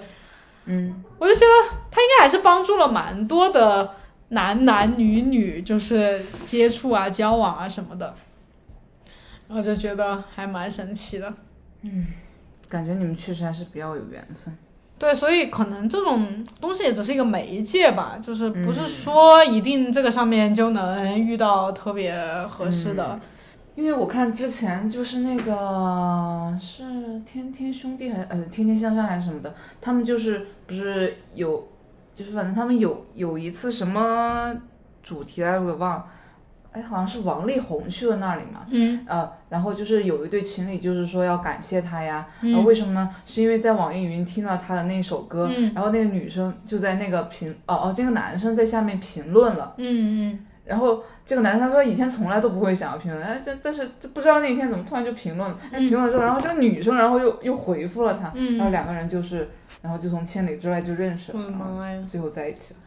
[0.64, 3.94] 嗯我就觉得它应该还是帮助了蛮多的
[4.30, 8.14] 男男女女，就是接触啊、交往啊什么的。
[9.48, 11.32] 然后就觉得还蛮神奇的。
[11.82, 12.06] 嗯
[12.68, 14.54] 感觉你们确实还是比较有缘分。
[14.98, 22.14] 对，所以可能这种东西也只是一个媒介吧，就是不是说一定这个上面就能遇到特别
[22.48, 23.18] 合适的。
[23.76, 26.82] 因为我看之前就是那个是
[27.24, 31.68] 天天兄弟还呃天天向上还是什么的，他们就是不是有，
[32.18, 34.52] 就是反正他们有有一次什么
[35.04, 36.06] 主题来着我给忘了，
[36.72, 39.04] 哎，好像是王力宏去了那里嘛，嗯。
[39.06, 42.64] 呃，然后就是有一对情侣，就是说要感谢他呀，嗯。
[42.64, 43.14] 为什么呢？
[43.24, 45.72] 是因为在网易云听到他的那首歌，嗯。
[45.76, 59.48] 然后那个女生就在那个评，哦哦，这个男生在下面评论了，嗯嗯然后这个男生他说以前从来都不会想要评论，哎，这但是这不知道那天怎么突然就评论了，哎，评论了之后，然后这个女生然后又又回复了他，然后嗯，两个人就是，
[59.80, 62.04] 然后就从千里之外就认识了！
[62.06, 62.80] 最后在一起了。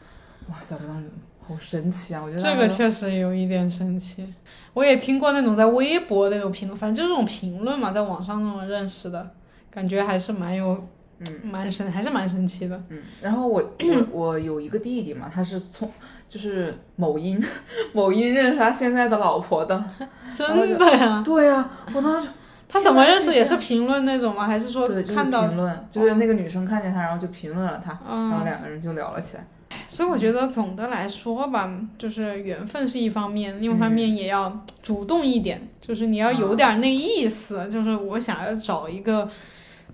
[0.50, 2.22] 哇塞，我当时好神奇啊！
[2.24, 4.32] 我觉得这个确实有一点神奇。
[4.74, 9.32] 我也听过那种在微博那种评论，反正就这种评论嘛，在网上那种认识的，
[9.70, 10.88] 感觉还是蛮有，
[11.20, 12.82] 嗯，蛮神，还是蛮神奇的。
[12.90, 15.90] 嗯，然后我 我我有一个弟弟嘛，他是从
[16.32, 17.44] 就是某音
[17.92, 19.84] 某音认识他现在的老婆的。
[20.34, 21.22] 真的呀？
[21.26, 22.30] 对呀、我当时
[22.70, 23.34] 他怎么认识？
[23.34, 24.48] 也是评论那种吗？
[24.48, 25.46] 还是说对就是看到？
[25.48, 29.46] 评论，就是那个女生看见他，然后就评论了他，然后嗯，两个人就聊了起来。
[29.88, 39.30] 所以我觉得总的来说吧，就是缘分是一方面，另一方面也要主动一点，就是你要有点那意思，就是我想要找一个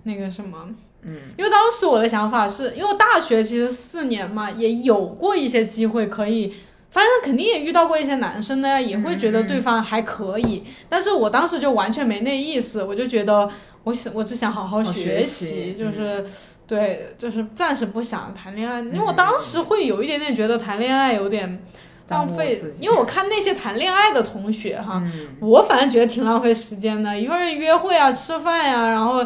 [0.03, 0.69] 那个什么。
[1.03, 1.15] 嗯。
[1.37, 6.53] 因为当时我的想法是，因为我大学其实四年嘛，也有过一些机会可以，
[6.91, 13.49] 反正肯定也遇到过一些男生呢，也会觉得对方还可以，但是我当时就完全没那意思，我就觉得
[13.83, 16.25] 我想我只想好好好学学习就是。
[16.67, 21.63] 对，就是暂时不想谈恋爱，因为我当时会有一点点觉得谈恋爱有点
[22.09, 29.25] 浪费因为我看那些谈恋爱的同学哈，嗯，我反正觉得挺浪费时间的，一会儿约会啊、吃饭呀、然后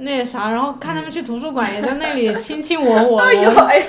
[0.00, 3.20] 那啥，然后看他们去图书馆也在那里亲亲我我。
[3.20, 3.84] 哎 呦我哎呦，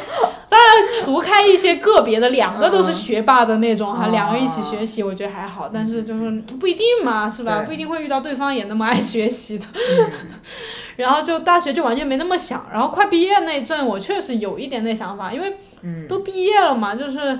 [1.02, 7.64] 除开一些个别的，两个都是学霸的那种哈，嗯两个一起学习，我觉得还好，但是就是不一定嘛，是吧？
[7.66, 9.66] 不一定会遇到对方也那么爱学习的。
[9.74, 10.10] 嗯。
[10.98, 17.40] 然后就大学就完全没那么想，然后快毕业那阵，我确实有一点那想法，因为嗯，都毕业了嘛，就是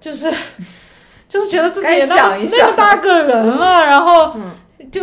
[0.00, 0.30] 就是
[1.28, 4.50] 就是觉得自己也那么大个人了，然后嗯
[4.90, 5.02] 就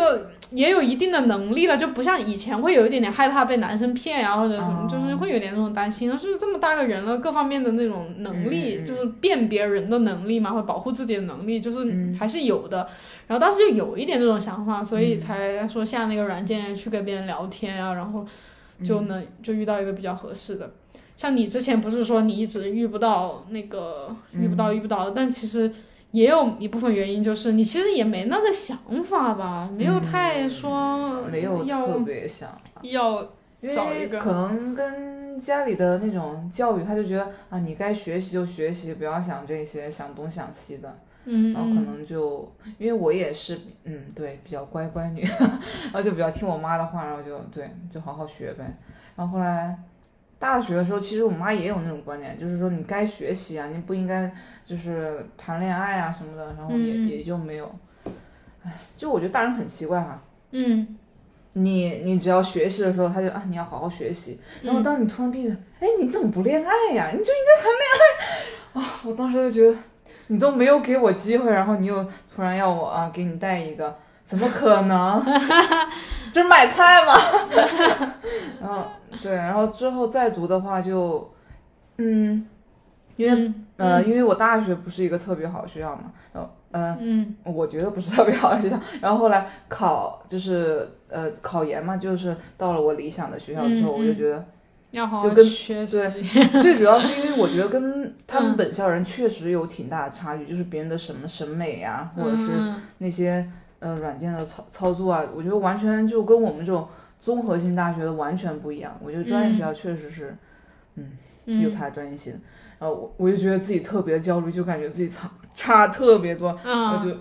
[0.51, 4.87] 也有一定的能力了，就不像以前会有一点点害怕被男生骗呀、或者什么，哦。
[4.89, 12.15] 就是会有点那种担心，就是这么大个人了，各方面的那种能力，就是辨别人的能力嘛，或者保护自己的能力，就是嗯。
[12.19, 12.87] 还是有的。
[13.27, 18.25] 然后当时就有一点这种想法，所嗯以才说下那个软件去跟别人聊天啊，然后
[18.83, 19.07] 就嗯。
[19.07, 20.71] 能就遇到一个比较合适的。
[21.15, 25.71] 像你之前不是说你一直遇不到那个遇不嗯到遇不到的，但其实
[26.11, 32.49] 也有一部分原因就是你其实也没那个想法吧，没有太说没有特别想。
[32.81, 33.21] 要
[33.61, 40.99] 因找一个为可能跟家里的那种教育，他就觉得啊，你该学习就学习，不要想这些，想东想西的。
[41.25, 45.21] 嗯然后可嗯能就因为我也是，嗯，对，比较乖乖女，
[45.93, 48.75] 然后就比较听我妈的话，然后就对，就好好学呗。
[49.15, 49.77] 然后后来
[50.41, 54.29] 大学的时候，其实我妈也有那种观点，就是说你该学习啊，你不应该
[54.65, 57.71] 就是谈恋爱啊什么的，然后也、嗯也就没有。
[58.63, 60.19] 唉，就我觉得大人很奇怪哈、
[60.51, 60.97] 嗯
[61.53, 67.09] 你你只要学习的时候，他就啊你要好好学习，然后当你突然闭着，哎你怎么不恋爱呀？
[67.11, 69.01] 你就应该谈恋爱啊！
[69.05, 69.77] 我当时就觉得
[70.27, 73.93] 你都没有给我机会，然后你又突然要我啊给你带一个，
[74.31, 75.21] 怎么可能？
[76.31, 77.13] 这是买菜吗？
[78.61, 78.85] 然 后
[79.21, 81.29] 对，然后之后再读的话就，
[81.97, 82.45] 嗯，
[83.17, 87.35] 因为、嗯呃因为我大学不是一个特别好的学校嘛，然后呃嗯。
[87.43, 94.45] 我觉得不是特别好的学校， 然后后来考就是呃考研嘛，就是到了我理想的学校之后，嗯嗯我就觉得
[94.91, 98.43] 要跟好学习，对最主要是因为我觉得跟他嗯。
[98.45, 102.81] 们本校人确实有挺大的差距，就是别人的什么审美呀、或者是嗯。
[102.99, 103.45] 那些
[103.81, 106.87] 呃软件的操操作啊，我觉得完全就跟我们这种
[107.19, 108.97] 综合性大学的完全不一样。
[109.03, 110.35] 我觉得专业学校确实是
[111.45, 111.75] 有嗯。
[111.77, 112.39] 它的专业性，
[112.79, 117.17] 然后我我就觉得自己特别焦虑，就感觉自己差差特别多，我嗯就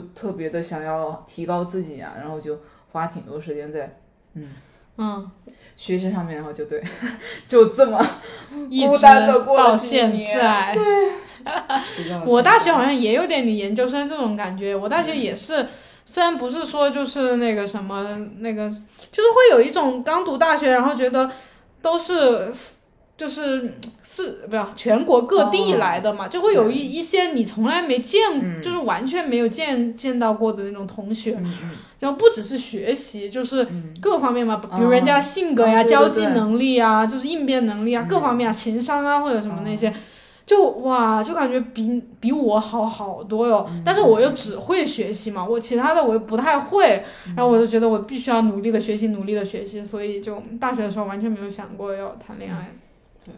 [0.00, 2.60] 就特别的想要提高自己啊，然后就
[2.92, 3.98] 花挺多时间在
[4.34, 4.48] 嗯
[4.98, 5.30] 嗯，
[5.76, 6.82] 学习上面，然后就对，
[7.48, 7.98] 就这么
[8.86, 10.76] 孤单的过到现年在。
[11.96, 15.66] 直到 我大学好像也有点你研究生这种感觉，我大学也是，
[16.04, 18.06] 虽然不是说就是那个什么
[18.38, 21.30] 那个，就是会有一种刚读大学，然后觉得
[21.80, 22.52] 都是
[23.16, 28.60] 就是是不是全国各地哦来的嘛，就会有一对一些你从来没见，嗯。
[28.60, 31.38] 就是完全没有见见到过的那种同学，
[32.00, 33.94] 然后不只是学习，就是嗯。
[34.00, 38.08] 各方面嘛，比如人家性格呀、交际能力啊，就是应变能力啊，嗯。
[38.08, 39.92] 各方面啊，情商啊或者什么那些，
[40.52, 43.66] 就哇，就感觉比比我好好多哟。
[43.68, 52.70] 嗯但是我又只会学习嘛，我其他的我又不太会，嗯然后我就觉得我必须要努力的学习，努力的学习，所以就大学的时候完全没有想过要谈恋爱。
[53.24, 53.34] 对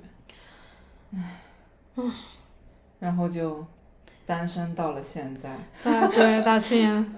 [2.99, 3.65] 然后就
[4.27, 5.57] 单身到了现在。
[5.85, 7.15] 大对大庆，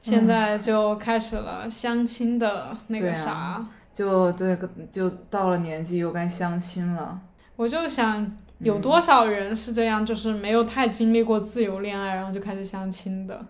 [0.00, 3.66] 现在就开始了相亲的那个对啊啥。
[3.94, 4.58] 就对，
[4.90, 7.20] 就到了年纪又该相亲了。
[7.56, 13.44] 我就想，有多嗯少人是这样，就是没有太经历过自由恋爱，然后就开始相亲的？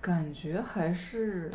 [0.00, 1.50] 感觉还是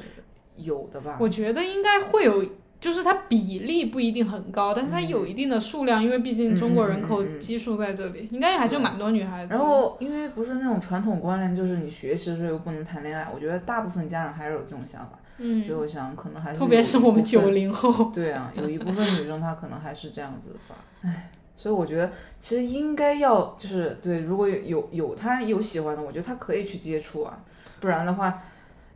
[0.55, 1.17] 有的吧。
[1.19, 2.45] 我觉得应该会有，
[2.79, 9.53] 就是它比例不一定很高，但是它有一定的数量，因为毕竟中国人口基数在这里，应该还是有蛮多女孩子。
[9.53, 20.75] 然后，因为不是那种传统观念，就是你学习的时候又不能谈恋爱，我觉得大部分家长还是有这种想法，所以嗯，我想可能还是特别是我们九零后，对啊，有一部分女生她可能还是这样子的吧。
[21.01, 27.37] 唉，所以我觉得其实应该要就是对，如果有有他有喜欢的，我觉得他可以去接触啊，
[27.81, 28.41] 不然的话。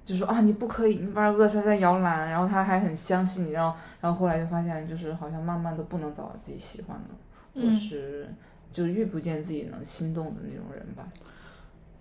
[0.03, 8.28] 就说啊，你不可以，你把扼杀在摇篮，然后他还很相信你，然后，然后后来就发现，就是好像慢慢的不能找到自己喜欢的，或嗯，是
[8.74, 11.07] 就遇不见自己能心动的那种人吧。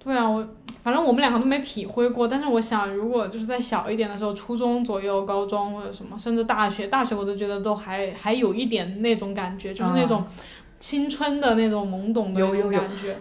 [0.03, 0.47] 对啊，我
[0.83, 10.25] 反正我们两个都没体会过，但是我想，如果就是在小一点的时候，初中左右、高中或者什么，甚至大学，大学我都觉得都还还有一点那种感觉，就是那种
[10.79, 13.17] 青春的那种懵懂的那有有有种感觉。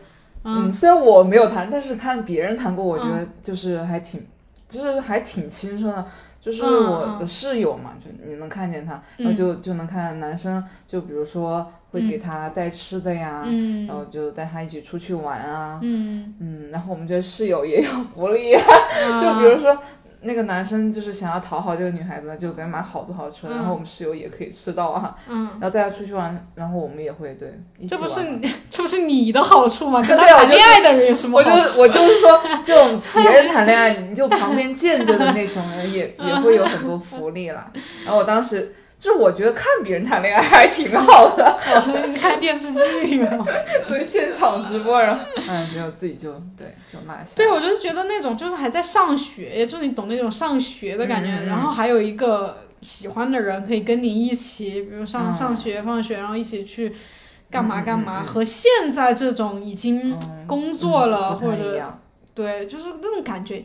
[0.46, 4.26] 嗯，虽然我没有谈，但是看别人谈过，我觉得就是还挺，
[4.70, 6.06] 就是还挺青春的。
[6.42, 13.86] 就是我的室友嘛，就你能看见他，然后就就能看男生，就比如说会给他带吃的呀，嗯。
[13.88, 18.62] 然后就带他一起出去玩啊，嗯，嗯，然后我们这室友也有福利啊，
[19.22, 19.78] 就比如说。
[20.22, 28.22] 那个男生就是想要讨好这个女孩子，就给她买好多好吃的，嗯然后我们室友也可以吃到啊，嗯，然后带她出去玩，然后我们也会对这不是
[28.70, 30.02] 这不是你的好处吗？
[30.02, 31.80] 跟他谈恋爱的人有什么我就好处？
[31.80, 37.72] 我就是说，这种别人谈恋爱，你就旁边见着的那种人也， 也会有很多福利啦。
[38.04, 41.58] 然后我当时就是我觉得看别人谈恋爱还挺好的，
[42.20, 43.46] 看电视剧嘛。
[43.88, 45.24] 对，现场直播，然后。
[45.48, 47.38] 嗯，只有自己就对就落下。
[47.38, 55.34] 对，我就是觉得那种就是还在上学，就你懂那种上学的感觉，然后还有一个喜欢的人可以跟你一起，比如上、嗯。
[55.34, 56.94] 上学、放学，然后一起去
[57.50, 58.26] 干嘛干嘛，嗯。
[58.26, 61.82] 嗯和现在这种已经嗯工作了、或者，
[62.36, 63.64] 对，就是那种感觉，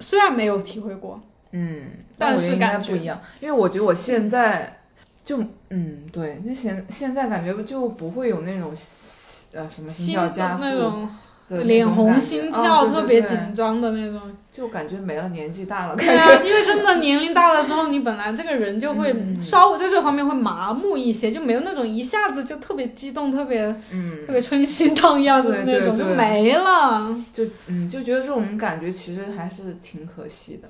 [0.00, 1.20] 虽然没有体会过，
[1.52, 1.82] 嗯，
[2.18, 4.80] 但是感觉不一样，因为我觉得我现在
[5.24, 8.72] 就嗯对，那现现在感觉就不会有那种
[9.54, 11.08] 呃什么心心跳加速那种
[11.64, 14.20] 脸红心啊跳特别紧张的那种。
[14.52, 27.16] 就感觉没了，年纪大了，对啊，因为真的年龄大了之后，你本来这个人就会嗯稍微在这方面会麻木一些，就没有那种一下子就特别激动、特别嗯特别春心荡漾，就是那种就没了。
[27.32, 30.68] 就嗯就觉得这种感觉其实还是挺可惜的。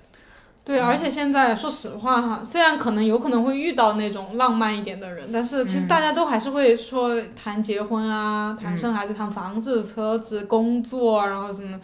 [0.64, 11.80] 对，而且现在说实话哈，虽然可能有可能会遇到那种浪漫一点的人，但是其实大家都还是会说谈结婚啊、谈生孩子、谈房子、车子、工作，然后什么，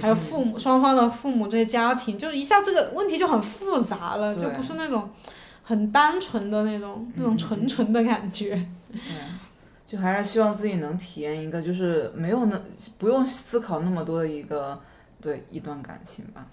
[0.00, 5.10] 还有父母双方的父母这些家庭，就是一下这个问题就很复杂了，就不是那种
[5.64, 8.64] 很单纯的那种那种纯纯的感觉。
[8.92, 9.00] 对，
[9.84, 12.56] 就还是希望自己能体验一个就是没有那
[12.96, 14.80] 不用思考那么多的一个
[15.20, 16.46] 对一段感情吧。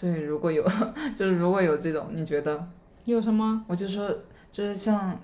[0.00, 0.64] 所以如果有
[1.14, 2.66] 就是如果有这种，你觉得
[3.04, 3.62] 有什么？
[3.66, 4.08] 我就说
[4.50, 5.18] 就是像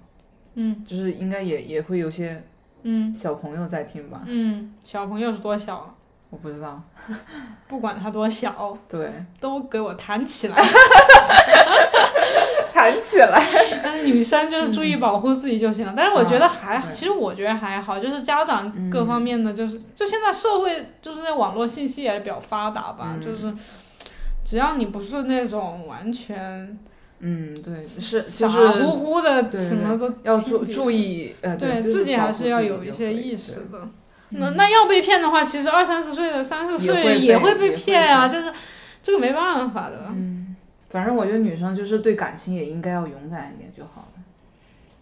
[0.54, 2.42] 嗯就是应该也也会有些
[2.82, 4.20] 嗯小朋友在听吧？
[4.26, 5.94] 嗯，小朋友是多小？
[6.28, 6.82] 我不知道，
[7.68, 9.10] 不管他多小，对，
[9.40, 10.56] 都给我弹起来。
[12.72, 13.40] 弹起来。
[13.82, 15.94] 但是女生就是注意保护自己就行了。
[15.96, 23.54] 但是我觉得还，其实我觉得还好，就是家长各方面的，就是、就现在社会就是那网络信息也比较发达吧，嗯就是
[24.46, 26.78] 只要你不是那种完全
[27.18, 33.88] 嗯，对，是傻就是乎乎的什么都要注注意，呃，对就是自己还是要有一些意识的。
[34.30, 38.52] 那那要被骗的话，其实二三十岁的、三十也岁也会被骗啊，就是
[39.02, 40.02] 这个没办法的。
[40.10, 40.54] 嗯，
[40.90, 44.22] 反正我觉得女生就是对感情也应该要勇敢一点就好了。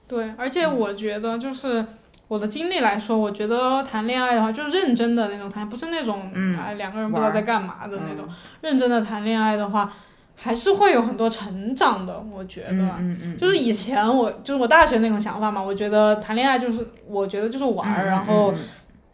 [0.06, 1.84] 对，而且我觉得就是
[2.28, 8.24] 我的经历来说，我觉得谈恋爱的话，就是认真的那种谈，不是那种嗯哎两个人不知道在干嘛的那种。
[8.28, 9.92] 嗯认真的谈恋爱的话，
[10.34, 12.18] 还是会有很多成长的。
[12.32, 18.54] 我觉得，嗯嗯嗯，就是以前我就是我大学那种想法嘛，我觉得谈恋爱就是我觉得就是玩儿，嗯然后。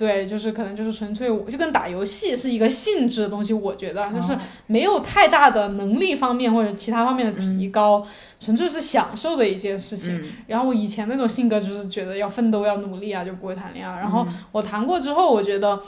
[0.01, 3.53] 对，就是可能就是纯粹，就跟打游戏是一个性质的东西。
[3.53, 8.07] 我觉得就是哦没有太大的能力方面或者其他方面的提高，
[8.41, 10.17] 纯粹是享受的一件事情。
[10.17, 13.99] 嗯然后我以前那种性格就是觉得要奋斗要努力啊，就不会谈恋爱。
[13.99, 15.79] 然嗯后我谈过之后，我觉得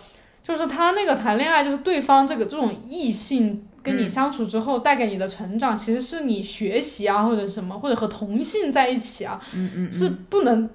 [0.45, 10.69] 就是他那个谈恋爱，就是对方这个这种异性跟你嗯相处之后带给你的成长，其实是你学习啊或者什么，或者和同性在一起啊，嗯嗯是不能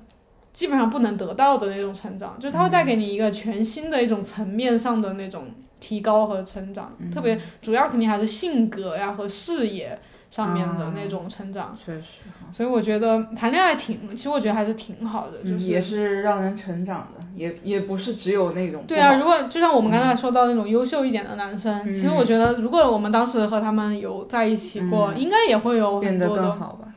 [0.58, 5.44] 基本上不能得到的那种成长，就是它会带给你一个全新的一种层面上的那种
[5.80, 10.00] 提高和成长，特别主要肯定还是性格呀和视野
[10.32, 11.78] 上面的那种成长。
[11.78, 26.50] 确实，所以我觉得谈恋爱挺，其实我觉得还是挺好的，就嗯也是让人成长的，也也不是只有那种对啊，如果就像我们刚才说到那种优秀一点的男生，嗯其实我觉得如果我们当时和他们有在一起过，应该也会有变得很多的。
[26.50, 26.88] 更好吧。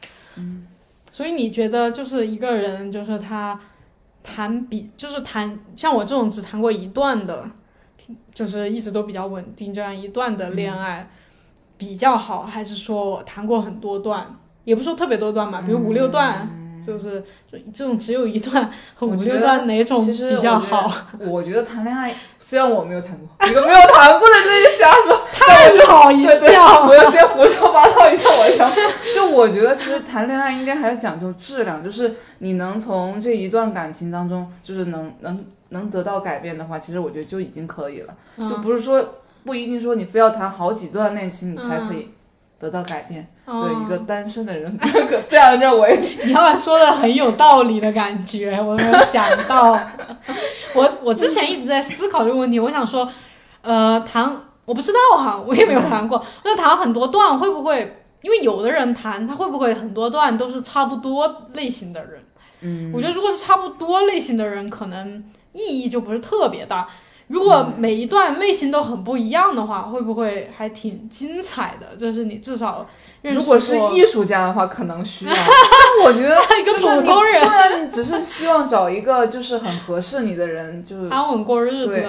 [1.21, 3.61] 所以你觉得就是一个人，就是他
[4.23, 7.45] 谈比，就是谈像我这种只谈过一段的，
[8.33, 11.11] 就是一直都比较稳定这样一段的恋爱、
[11.77, 16.49] 比较好，还是说我谈过很多段，也不说特别多段嘛，比如五六段，
[16.87, 17.21] 就是
[17.53, 20.91] 就这种只有一段和五六段哪种比较好？
[21.19, 22.17] 我觉得谈恋爱，
[22.51, 28.77] 虽然我没有谈过，一个没有谈过的人就瞎说，太好一笑我要先胡说八道一下我的想法。
[29.15, 38.49] 就我觉得，其实谈恋爱应该还是讲究质量，就是你能从这一段感情当中，就是能能能得到改变的话，其实我觉得就已经可以了，嗯。
[38.49, 42.11] 就不是说不一定说你非要谈好几段恋情，你才可以
[42.61, 43.27] 得到改变。
[43.47, 44.79] 对一个单身的人
[45.29, 49.73] 这样认为， 你要说的很有道理的感觉，我没有想到。
[50.75, 53.11] 我我之前一直在思考这个问题，我想说，
[53.63, 54.33] 呃，谈
[54.65, 56.25] 我不知道哈，我也没有谈过。
[56.45, 57.97] 那谈很多段会不会？
[58.23, 62.23] 因为有的人谈，他会不会很多段都是差不多类型的人？
[62.61, 66.87] 嗯，我觉得如果是差不多类型的人，可能意义就不是特别大。
[67.31, 71.97] 如果每一段类型都很不一样的话，会不会还挺精彩的？
[71.97, 72.85] 就是你至少
[73.23, 75.33] 认识如果是艺术家的话，可能需要。
[75.35, 82.07] 但我觉得 一个普通人对啊，你只是希望找一个就是很合适你的人，就是安稳过日子对。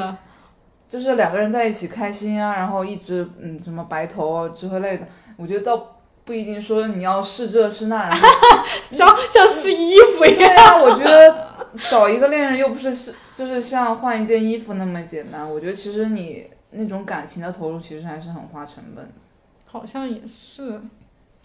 [0.90, 5.08] 就是两个人在一起开心啊，然后一直嗯什么白头啊之类的，
[5.38, 5.88] 我觉得倒
[6.26, 8.28] 不一定说你要试这是那，然后
[8.92, 10.38] 像像试衣服一样。
[10.38, 11.51] 对啊，我觉得
[11.90, 19.12] 找一个恋人又不是是就是像换一件衣服那么简单，我觉得其实你那种感情的投入其实还是很花成本的。
[19.66, 20.82] 好像也是。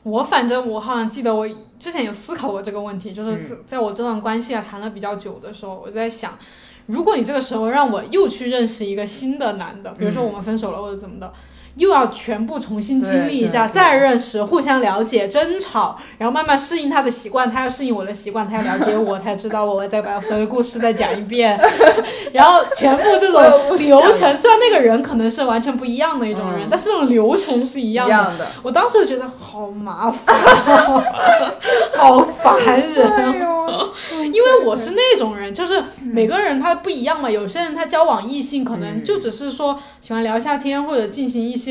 [0.02, 1.48] 我反正我好像记得我
[1.80, 6.38] 之前有思考过这个问题，就是在在我这段关系啊谈了比较久的时候，我在想，
[6.86, 11.32] 如果你这个时候让我又去认识一个新的男的，比如说我们分手了或者怎么的，
[11.76, 21.58] 又要全部重新经历一下，再认识，互相了解，争吵，然后慢慢适应他的习惯，他要适应我的习惯，他要了解我，他要知道我，我再把所有的故事再讲一遍，
[22.32, 26.68] 然后全部这种流程，虽然那个人可能是完全不一样的一种人，嗯。
[26.70, 28.12] 但是这种流程是一一样的。
[28.12, 30.34] 样的，我当时就觉得好麻烦，
[31.96, 33.56] 好烦人。
[34.32, 37.30] 因为我是那种人，就是每个人他不一样嘛。
[37.30, 41.65] 有些人他交往异性可能就只是说喜欢聊一下天，或者进行一些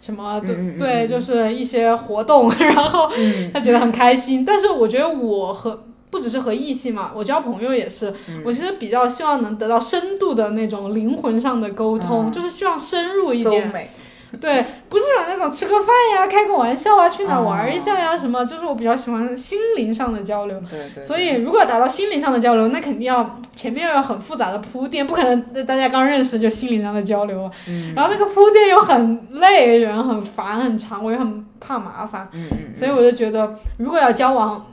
[0.00, 3.50] 什么，对、对，就是一些活动， 然后嗯。
[3.52, 4.44] 他觉得很开心。
[4.44, 8.42] 但是我觉得我和不只是和异性嘛，我交朋友也是，嗯。
[8.44, 13.70] 我其实比较希望能得到深度的那种灵魂上的沟通，嗯就是希望深入一点。
[13.72, 13.90] 美，
[14.40, 20.60] 对，不是说那种吃个饭呀、开个玩笑啊、去哪玩一下哦呀、什么，就是我比较喜欢心灵上的交流。
[20.70, 21.02] 对对。
[21.02, 27.50] 所以，如果达到心灵上的交流，那肯定要前面要有很复杂的铺垫，不可能大家刚认识就心灵上的交流啊。
[27.68, 32.28] 嗯然后那个铺垫又很累人、很烦、很长，我也很怕麻烦。
[32.32, 34.64] 嗯嗯所以我就觉得，如果要交往，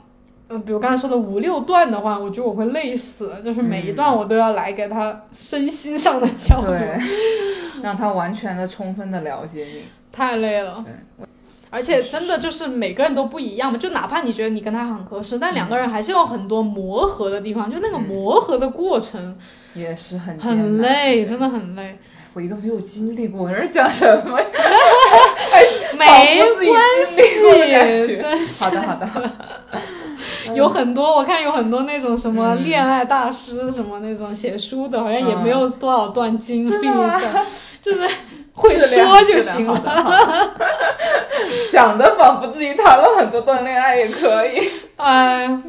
[0.48, 6.70] 呃，比如刚才说的五六段的话，我觉得我会累死，就是每一段我都要来给他身心上的交流。
[6.70, 6.98] 对，
[7.82, 9.82] 让他完全的、充分的了解你。
[10.10, 10.84] 太累了。
[11.70, 19.36] 而且真的就是每个人都不一样嘛，就哪怕你觉得你跟他很合适，但两个人还是有很多磨合的地方，就那个磨合的过程
[19.74, 21.98] 也是很很累，真的很累。
[22.32, 24.46] 我一个没有经历过，我讲什么呀？
[25.98, 26.46] 没关
[28.06, 29.30] 系，真是好的，好的。
[30.54, 37.46] 有很多，我看有很多那种什么嗯恋爱大师，什么那种写书的，好像也没有多少段经历真的，
[37.82, 38.08] 就是
[38.52, 40.56] 会说就行了。
[41.70, 44.70] 讲的仿佛自己谈了很多段恋爱也可以。
[44.96, 45.60] 哎，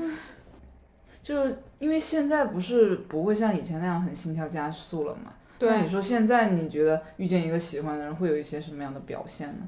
[1.21, 5.31] 就是因为现在不是不会像以前那样很心跳加速了嘛？
[5.59, 9.67] 那对你，说现在你觉得遇见一个喜欢的人会有一些什么样的表现呢？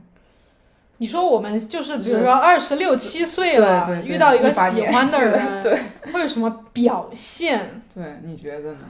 [1.02, 5.80] 你说我们就是比如说二十六七岁了，对对对遇到一个喜欢的人，对
[6.14, 7.82] 会有什么表现？
[7.92, 8.82] 对，你觉得呢？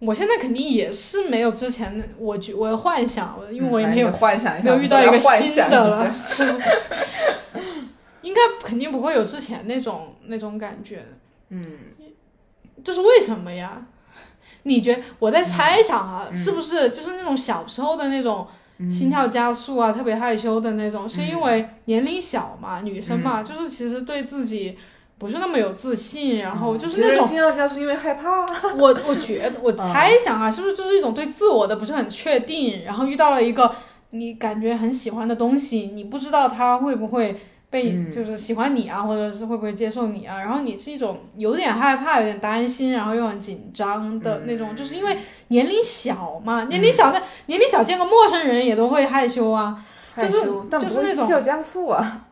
[0.00, 6.14] 我现在肯定也是没有之前的，我觉我幻想，因为我也嗯没有、幻想一下，没有遇到一个新的的了，
[8.22, 11.04] 应该肯定不会有之前那种那种感觉。
[11.50, 11.78] 嗯，
[12.82, 13.86] 这是为什么呀？
[14.64, 18.48] 你觉我在猜想啊，嗯是不是就是那种小时候的那种
[18.90, 24.76] 心跳加速啊，特别害羞的那种，是因为年龄小嘛，女生嘛，就是其实对自己
[25.18, 28.44] 不是那么有自信，然后就是那种心跳加速因为害怕。
[28.76, 33.74] 我我觉得我猜想啊，是不是就是一种对自我的不是很确定，然后遇到了一个
[34.10, 37.40] 你感觉很喜欢的东西，你不知道他会不会
[37.72, 45.16] 被嗯就是喜欢你啊，或者是会不会接受你啊，然后你是一种有点害怕、有点担心，然后又很紧张的那种，就是因为
[45.48, 49.82] 年龄小嘛，年龄小的年龄小见个陌生人也都会害羞啊，
[50.14, 52.26] 就是害羞，但不会就是那种心跳加速啊。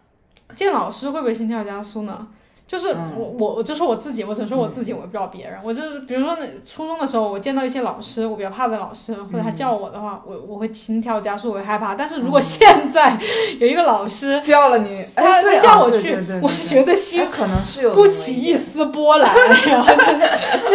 [0.54, 2.28] 见老师会不会心跳加速呢？
[2.70, 3.12] 就是嗯。
[3.16, 5.58] 我我我就说我自己，我只能说我自己，我也不知道别人。
[5.64, 11.96] 我就是比如说那初中的时候，我见到一些老师，我比较怕的老师，或者他叫我的话，我我会心跳加速，我会害怕。
[11.96, 13.18] 但是如果现在
[13.58, 19.34] 有一个老师， 叫了你，他叫我去我是觉得心哎可能是有不起一丝波澜，
[19.66, 20.20] 然后就是，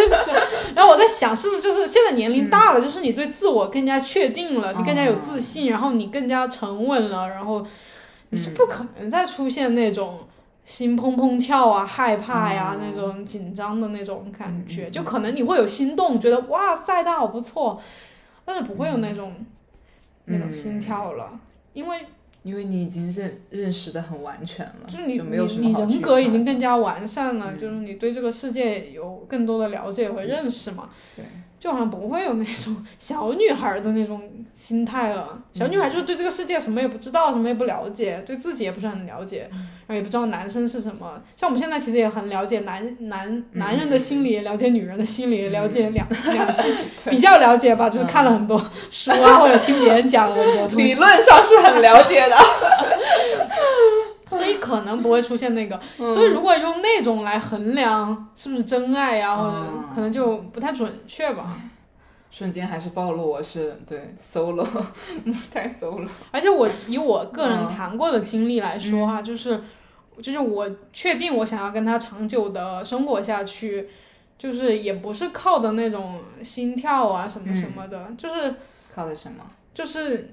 [0.76, 7.64] 然后我在想，是不是就是现在年龄大了，就是你对自我更加确定了，你更加有自信，然后你更加沉稳了，然后
[8.30, 10.18] 你是不可能再出现那种
[10.66, 17.80] 心砰砰跳啊、害怕呀、那种紧张的那种感觉，就可能你会有心动，觉得哇塞，他好不错，
[18.44, 19.32] 但是不会有那种、
[20.26, 21.40] 那种心跳了，
[21.72, 22.04] 因为。
[22.42, 25.14] 因为你已经认认识的很完全了，就是你
[25.58, 30.90] 你人格已经更加完善了，就是你对这个世界有更多的了解和认识嘛。
[31.16, 31.24] 对，
[31.66, 35.36] 就好像不会有那种 小女孩的那种心态了。
[35.52, 41.20] 小女孩就是对这个世界什么也不知道，什么也不了解，对自己也不是很了解，然后也不知道男生是什么。
[41.34, 46.72] 像我们现在其实也很了解男男男人的心理，也了解女人的心理，也了解两两性，
[47.10, 48.56] 比较了解吧，就是看了很多
[48.88, 50.94] 书啊，或者听别人讲了很多理。
[50.94, 52.36] 论上是很了解的。
[54.46, 61.60] 所以可能不会出现那个，嗯所以如果用那种来衡量是不是真爱呀、或者嗯可能就不太准确吧。
[62.30, 64.66] 瞬间还是暴露我是对 solo，
[65.52, 66.06] 太 solo。
[66.30, 69.62] 而且我以我个人嗯谈过的经历来说哈，就是
[70.20, 73.88] 就是我确定我想要跟他长久的生活下去，
[74.36, 78.54] 就是也不是靠的那种心跳啊什么什么的，就是
[78.94, 79.44] 靠的什么？
[79.72, 80.32] 就是。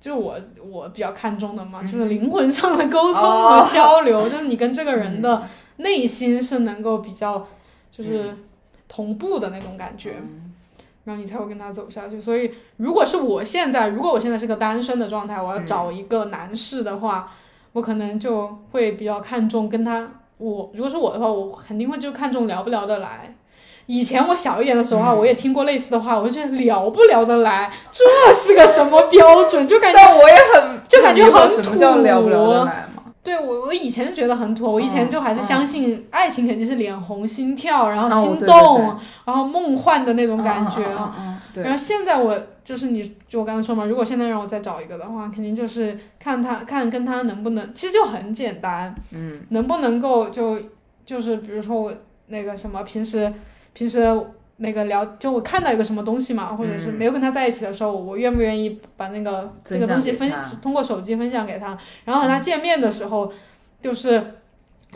[0.00, 0.36] 就是我
[0.70, 5.42] 我比较看重的嘛，嗯就是灵魂上的沟通哦和交流，就是你跟这个人的
[5.78, 7.46] 内心是能够比较
[7.90, 8.36] 就是
[8.88, 10.16] 同步的那种感觉，
[11.04, 12.20] 然后你才会跟他走下去。
[12.20, 17.32] 所以，如果是我现在，如果我现在是个单身的状态，我要找一个男士的话，
[17.72, 20.08] 我可能就会比较看重跟他。
[20.38, 23.34] 我如果是我的话，我肯定会就看重聊不聊得来。
[23.86, 29.66] 以前我小一点的时候啊，我也听过类似的话，我就觉得聊不聊得来，这是个什么标准？
[29.66, 33.02] 就感觉但我也很就感觉很什么叫聊不聊土得来嘛？
[33.22, 38.84] 对我，我以前就觉得很土，我以前就还是嗯相信爱情肯定是脸红心跳，然后哦心对对动，对
[39.24, 40.82] 然后梦幻的那种感觉。
[40.96, 50.58] 嗯嗯对然后现在我就是你，就我刚才说嘛，如果现在让我再找一个的话，肯定就是看他看跟他能不能，其实就很简单，嗯，能不能够就
[51.04, 51.92] 就是比如说我
[52.26, 53.32] 那个什么平时
[53.76, 54.00] 平时
[54.56, 63.30] 那个聊，就我看到一个什么东西嘛，或者是没有跟他在一起的时候，我愿不愿意把那个这个东西分通过手机分享给他，然后和他见面的时候，
[63.82, 64.32] 就是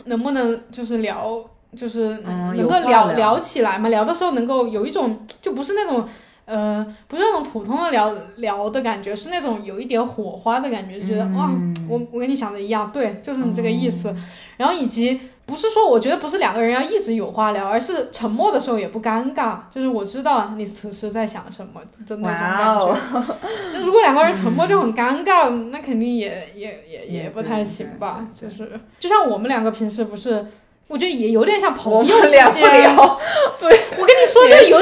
[0.05, 1.39] 能不能就是聊，
[1.75, 3.37] 就是嗯能够聊聊。
[3.37, 6.09] 起来嘛，聊的时候能够有一种就不是那种。
[6.43, 11.49] 呃，不是那种普通的聊聊的感觉，是那种有一点火花的感觉，就觉得、哇，
[11.87, 14.13] 我我跟你想的一样，对，就是你这个意思。
[14.57, 15.17] 然后以及
[15.51, 22.85] 不是说我觉得不是两个人要一直有话聊，而是沉默的时候也不尴尬，就是我知道你此时在想什么，就那种感哇觉。
[22.85, 23.37] 哦，
[23.73, 28.25] 那如果两个人沉默就很尴尬，那肯定也也也也也不太行吧。
[28.33, 30.47] 就是就像我们两个平时不是，
[30.91, 32.45] 我觉得也有点像朋友之间。
[32.83, 33.19] 聊？
[33.57, 34.81] 对，我跟你说，就有点像。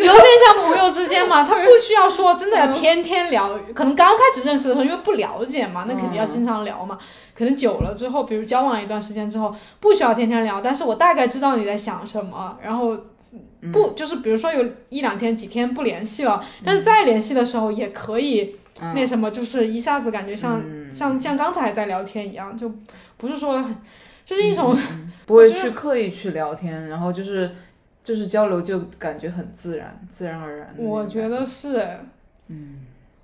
[0.00, 6.96] 有点像朋友之间嘛， 他不需要说真的要天天聊，可能刚开始认识的时候因为不了解嘛，那肯定要经常聊嘛。
[7.34, 12.96] 可能久了之后，比如交往一段时间之后，不需要天天聊，但是我大概知道你在想什么，然后
[13.72, 18.56] 不就是比如说有一两天、几天不联系了，但是再联系的时候也可以
[18.94, 20.62] 那什么，就是一下子感觉像、
[20.92, 22.72] 像像刚才在聊天一样，就
[23.16, 23.76] 不是说很
[24.28, 24.76] 就是一种、
[25.24, 27.50] 不会去刻意去聊天，然后就是
[28.04, 30.74] 就是交流就感觉很自然，自然而然。
[30.76, 31.98] 我觉得是，
[32.48, 32.80] 嗯，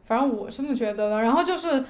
[0.07, 1.21] 反正我是这么觉得的。
[1.21, 1.85] 然后就是，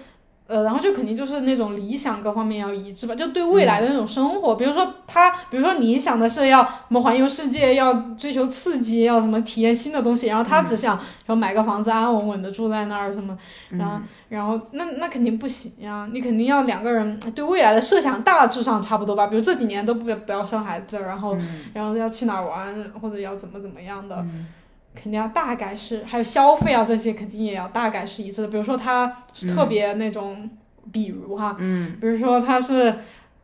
[0.47, 13.37] 呃，然后就肯定就是那种理想各方面要一致吧，就对未来的那种生活，比如说他，比如说你想的是要什么环游世界，要追求刺激，要什么体验新的东西，然后他只想说买个房子安安稳稳的住在那儿什么，
[13.71, 21.35] 然后然后那那肯定不行呀，你肯定要两个人对未来的设想大致上差不多吧，比如这几年都不不要生孩子，然后、
[21.73, 24.23] 然后要去哪儿玩或者要怎么怎么样的。
[24.95, 28.49] 肯定要大概是，还有消费啊这些肯定也要大概是一致的。
[28.49, 30.49] 比如说他是特别那种，
[30.93, 32.95] 比如哈，嗯，比如说他是，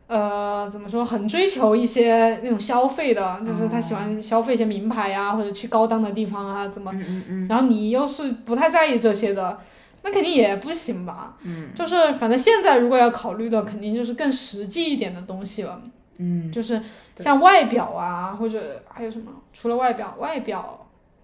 [0.07, 6.91] 呃，怎么说，很追求一些那种消费的，就是他喜欢消费一些名牌呀，或者去高档的地方啊，怎么？
[6.93, 9.59] 嗯嗯嗯然后你又是不太在意这些的，
[10.03, 11.37] 那肯定也不行吧？
[11.43, 15.81] 嗯，就是反正现在如果要考虑的，肯定就是更实际一点的东西了，
[16.17, 16.81] 嗯，就是
[17.19, 19.31] 像外表啊，或者还有什么？
[19.53, 20.80] 除了外表，外表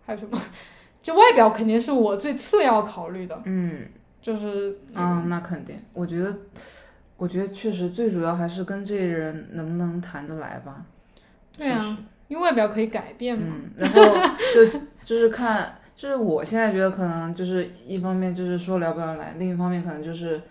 [0.07, 0.41] 还有什么？
[1.03, 3.87] 就外表肯定是我最次要考虑的，嗯
[4.21, 6.35] 就是啊，那肯定，我觉得，
[7.17, 10.85] 我觉得确实最主要还是跟这人能不能谈得来吧。
[11.51, 11.97] 对啊
[12.27, 13.55] 因为外表可以改变嘛。
[13.55, 14.01] 嗯，然后
[14.53, 20.41] 就就是看，就是我现在觉得可能就是一方面就是说聊不聊得来，另一方面可能就是，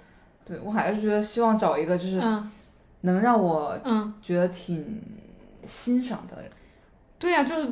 [0.44, 2.50] 对我还是觉得希望找一个就是嗯
[3.02, 5.02] 能让我嗯，觉得挺
[5.66, 6.50] 欣赏的人，
[7.18, 7.70] 对呀、就是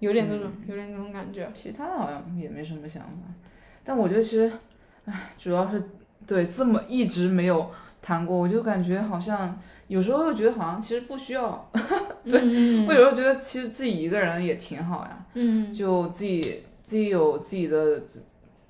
[0.00, 1.50] 有点这种，嗯有点这种感觉。
[1.54, 3.10] 其他的好像也没什么想法。
[3.84, 4.50] 但我觉得其实，
[5.04, 5.82] 唉，主要是
[6.26, 7.70] 对这么一直没有
[8.02, 11.70] 谈过，我就感觉好像有时候又觉得好像其实不需要，
[12.24, 15.24] 对嗯我有时候觉得其实自己一个人也挺好呀。
[15.34, 18.02] 嗯就自己自己有自己的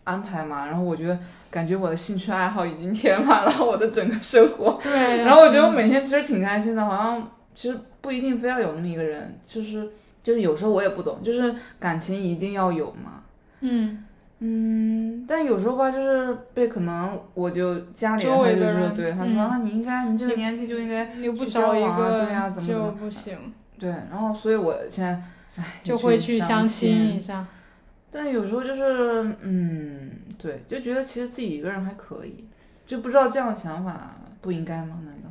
[0.05, 1.19] 安排嘛，然后我觉得
[1.51, 5.25] 感觉我的兴趣爱好已经填满了我的整个生活，对。
[5.25, 9.89] 然后我觉得我每天其实挺开心的，好像其实不一定非要有那么一个人，就是
[10.27, 13.23] 就是有时候我也不懂，就是感情一定要有嘛。
[13.61, 14.03] 嗯
[14.41, 23.39] 嗯，但有时候吧，就是被可能我就家里人就是对他说、嗯啊，你应该你这个年纪就应该去交往啊个对呀怎么怎就么不行，
[23.79, 25.23] 对，然后所以我现在
[25.55, 27.47] 唉就会去去相亲亲一下。
[28.11, 32.45] 但有时候就是，嗯，对，就觉得其实自己一个人还可以，
[32.85, 34.99] 就不知道这样的想法不应该吗？
[35.05, 35.31] 难道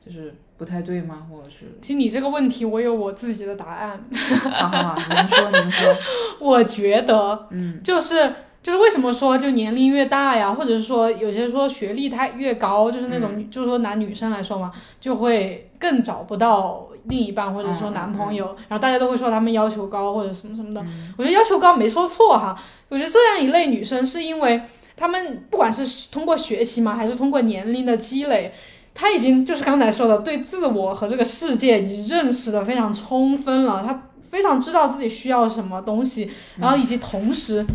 [0.00, 1.26] 就是不太对吗？
[1.28, 4.00] 或者是，其实你这个问题，我有我自己的答案。
[4.12, 5.92] 哈哈，您说 您说，
[6.38, 8.32] 我觉得嗯就是
[8.62, 20.80] 就是为什么说就年龄越大呀，或者是说有些说学历太越高，就是那种、嗯就是说男女生来说嘛，就会更找不到另一半或者说男朋友，然后大家都会说他们要求高或者什么什么的。
[20.82, 22.56] 嗯我觉得要求高没说错哈，
[22.88, 24.62] 我觉得这样一类女生是因为
[24.96, 28.54] 她们不管是通过学习嘛，还是通过年龄的积累。
[28.94, 33.82] 她已经就是刚才说的，对自我和这个世界已经认识的非常充分了。
[33.86, 37.66] 他非常知道自己需要什么东西，然后以及同时，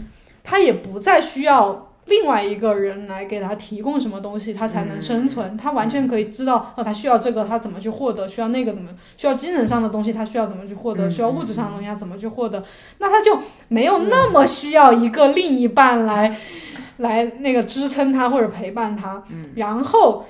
[0.43, 5.57] 他也不再需要另外一个人来给他提供什么东西，他才能生存。
[5.57, 12.63] 他完全可以知道，哦，他需要这个，他怎么去获得；需要那个怎么，需要精神上的东西，他需要怎么去获得；嗯需要物质上的东西，他怎么去获得。
[12.99, 13.37] 那他就
[13.67, 16.37] 没有那么需要一个另一半来，
[16.97, 19.23] 来那个支撑他或者陪伴他。
[19.29, 20.25] 嗯然后。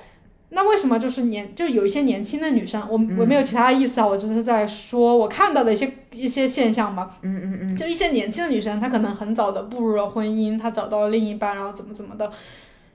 [0.50, 7.18] 那为什么就是年就有一些年轻的女生，我我没有其他的意思啊，我只是在说我看到的一些一些现象吧。
[7.22, 12.30] 嗯嗯嗯，就一些年轻的女生，她可能很早的步入了婚姻，她找到了另一半，然后怎么怎么的。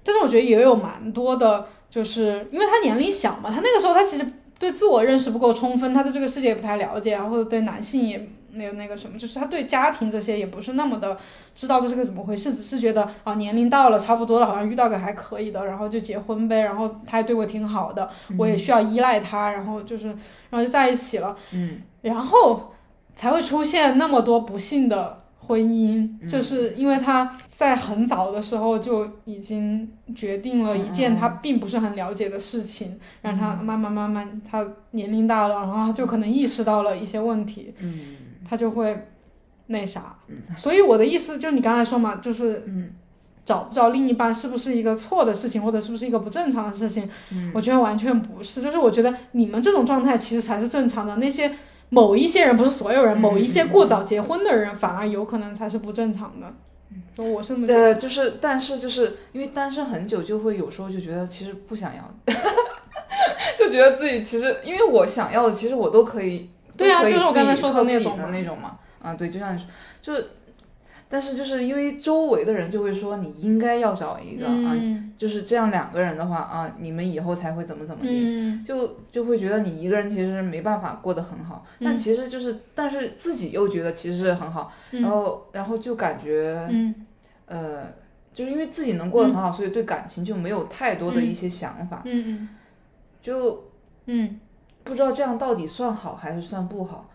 [0.03, 4.25] 但是我觉得也有蛮多的，就是因为她年龄小嘛，她那个时候她其实
[4.57, 11.17] 对自我认识不够充分，她对这个世界也不太了解啊，或者对男性也没有那个什么，就是他对家庭这些也不是那么的
[11.55, 21.35] 知道这是个怎么回事，只是觉得啊年龄到了差不多了，好像遇到个还可以的，然后就结婚呗，然后他还对我挺好的，我也需要依赖他，然后就是然后就在一起了。
[21.51, 21.81] 嗯。
[22.01, 22.73] 然后
[23.15, 26.29] 才会出现那么多不幸的婚姻，嗯。
[26.29, 38.17] 就是因为他在很早的时候就已经决定了一件他并不是很了解的事情，让他慢慢慢慢，他年龄大了，然后他就可能意识到了一些问题，嗯
[38.47, 39.07] 他就会
[39.67, 40.15] 那啥。
[40.57, 42.91] 所以我的意思就是你刚才说嘛，就是嗯
[43.45, 47.09] 找不着另一半是不是一个错的事情，或者是不是一个不正常的事情？
[47.31, 51.17] 嗯我觉得完全不是，就是我觉得你们这种状态其实才是正常的。
[51.17, 51.51] 那些
[51.89, 56.53] 某一些人，不是所有人，嗯某一些过早结婚的人，反而有可能才是不正常的。
[57.15, 57.55] 就我是。
[57.67, 62.15] 对，就是但是就是因为单身很久，就会有时候就觉得其实不想要，
[63.59, 68.79] 就觉得自己其实因为我想要的，其实我都可以，对啊就是我刚才说的那种的那种嘛。
[69.01, 69.67] 啊，对，就像你说，
[70.01, 70.29] 就是，
[71.09, 78.09] 但是就是因为周围的人就会说你应该要找一个、啊，嗯就是这样两个人的话啊，你们以后才会怎么怎么地。
[78.09, 86.95] 嗯就就会觉得你一个人其实没办法过得很好，但嗯其实就是，但是自己又觉得其实是很好，然嗯后然后就感觉，嗯
[87.45, 87.83] 呃，
[88.33, 92.47] 就是因为自己能过得很好，所以对感情就没有太多的一些想法，嗯
[93.21, 93.65] 就
[94.05, 94.39] 嗯
[94.83, 97.09] 不知道这样到底算好还是算不好。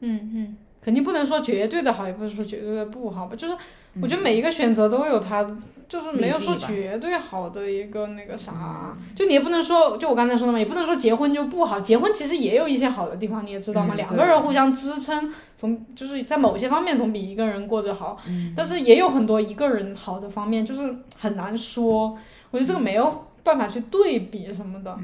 [0.00, 3.34] 嗯嗯，肯定不能说绝对的好，也不是说绝对的不好吧。
[3.36, 3.56] 就是
[4.02, 5.42] 我觉得每一个选择都有它，
[5.88, 8.94] 就是没有说绝对好的一个那个啥。
[9.14, 11.80] 就你也不能说，就我刚才说的嘛，也不能说结婚就不好。
[11.80, 18.18] 结婚其实也有一些好的地方，你也知道嘛，嗯两个人互相支撑，总就是在某些方面总比一个人过着好。
[18.26, 22.18] 嗯但是也有很多一个人好的方面，就是很难说。
[22.50, 24.98] 我觉得这个没有办法去对比什么的。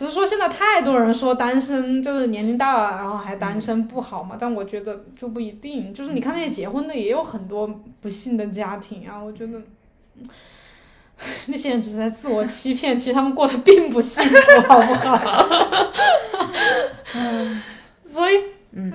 [0.00, 5.92] 嗯只是说现在太多人说单身就是年龄大了，然后还单身不好嘛，但我觉得就不一定。
[5.92, 7.66] 就是你看那些结婚的，也有很多
[8.00, 9.60] 不幸的家庭啊，我觉得。
[11.48, 15.46] 那些人只是在自我欺骗，其实他们过得并不幸福，好不好？
[18.02, 18.36] 所以，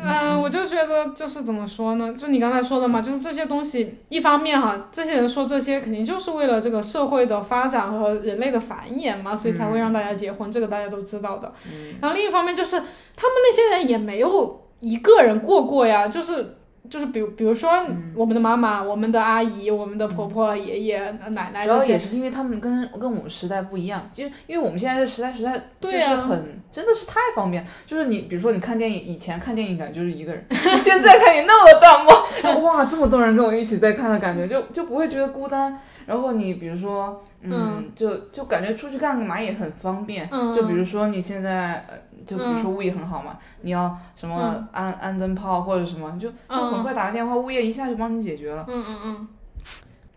[0.01, 2.13] 嗯，我就觉得就是怎么说呢？
[2.17, 11.53] 就你刚才说的嘛，就是这些东西，一方面哈，这些人说这些肯定就是为了这个社会的发展和人类的繁衍嘛，所以才会让大家结婚，这个大家都知道的。
[12.01, 16.57] 然后另一方面就是，他们那些人也没有一个人过过呀，就是。
[16.89, 17.71] 就是比如，比如说
[18.15, 27.65] 我们的妈妈、我们的阿姨、我们的婆婆、爷爷、奶奶，主要也是因为他们跟跟我们时代不一样，就因为我们现在这时代实在就是很真的是太方便。
[27.85, 30.45] 就是你比如说你看电影，以前看电影感觉就是一个人，
[30.77, 35.79] 现在看你那么多弹幕，哇，这么多人跟我一起在看的感觉，就就不会觉得孤单。
[36.05, 40.29] 然后你比如说，嗯，就就感觉出去干嘛也很方便。
[40.55, 41.85] 就比如说你现在。
[42.25, 48.65] 就比如说物业很好嘛，你要什么安安灯泡或者什么，就就很快打个电话，物业一下就帮你解决了。
[48.67, 49.27] 嗯嗯嗯。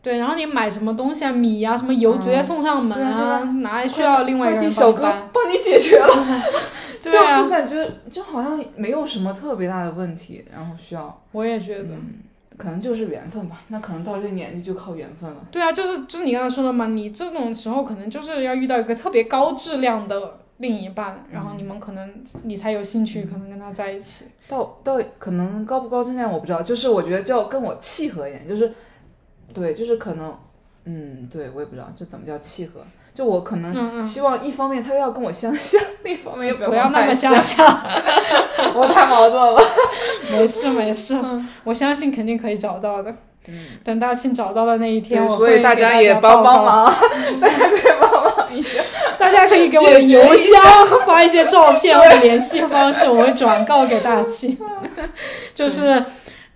[0.01, 5.03] 对，然后你买什么东西啊，米呀什么油直接送上门啊，哪需要另外一个人小哥
[5.33, 6.09] 帮你解决了。
[7.03, 7.43] 对啊。
[7.43, 11.21] 就感觉就好像没有什么特别大的问题，然后需要。
[11.33, 11.89] 我也觉得。
[12.57, 15.37] 可能就是缘分吧，那可能到这年纪就靠缘分了。
[15.49, 20.41] 对啊，就是就是你刚才说的嘛，你这种时候可能就是要遇到一个特别高质量的。
[20.59, 24.27] 另一半，然后你们可能你才有兴趣，可能跟他在一起。
[24.49, 28.73] 到到可能高不高质量我不知道，就是我觉得就要跟我契合一点，就是，
[29.53, 30.37] 对，就是可能，
[30.85, 32.81] 嗯，对我也不知道这怎么叫契合。
[33.15, 37.67] 就我可能希望一方面他要跟我相像， 另一方面又不要那么相像。
[38.75, 39.61] 我太矛盾了。
[40.31, 41.15] 没事没事，
[41.65, 43.13] 我相信肯定可以找到的。
[43.85, 46.93] 等大庆找到的那一天，我所以大家也帮帮忙，
[47.41, 48.69] 大家可以帮忙一下。
[49.19, 50.63] 大家可以给我的邮箱
[51.07, 54.57] 发一些照片或者联系方式，我会转告给大庆。
[55.55, 56.05] 就是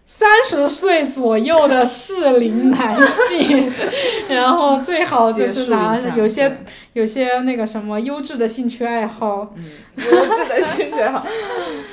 [0.05, 3.73] 三十岁左右的适龄男性，
[4.29, 6.59] 然后最好就是拿有些
[6.93, 9.49] 有些那个什么优质的兴趣爱好，
[9.97, 11.27] 优质的兴趣爱好，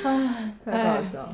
[0.04, 1.30] 唉，太搞笑了。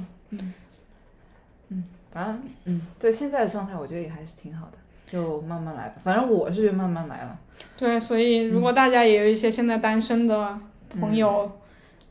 [2.16, 4.78] 反正，嗯，对现在的状态，我觉得也还是挺好的，
[5.12, 5.96] 就慢慢来吧。
[6.04, 7.38] 反正我是觉得慢慢来了。
[7.78, 10.58] 对，所以如果大家也有一些现在单身的
[10.98, 11.52] 朋友，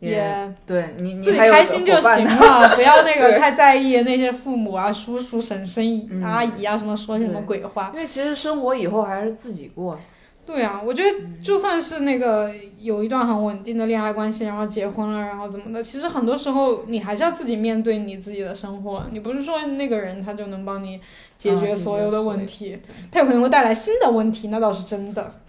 [0.01, 7.91] 也对你自己开心就行了，不要那 个太在意那些父母啊、叔叔、婶婶、阿姨啊什么说些什么鬼话。
[7.95, 9.99] 因为其实生活以后还是自己过。
[10.47, 11.11] 对啊，我觉得
[11.43, 19.07] 就算是那个有一段很稳定的恋爱关系，然后结婚了，然后怎么的，其实很多时候你还是要自己面对你自己的生活。
[19.11, 21.01] 你不是说那个人他就能帮你
[21.39, 22.79] 解决所有的问题，
[23.11, 25.35] 他有可能会带来新的问题，那倒是真的。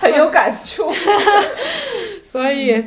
[0.00, 0.92] 很有感触。
[2.22, 2.84] 所以，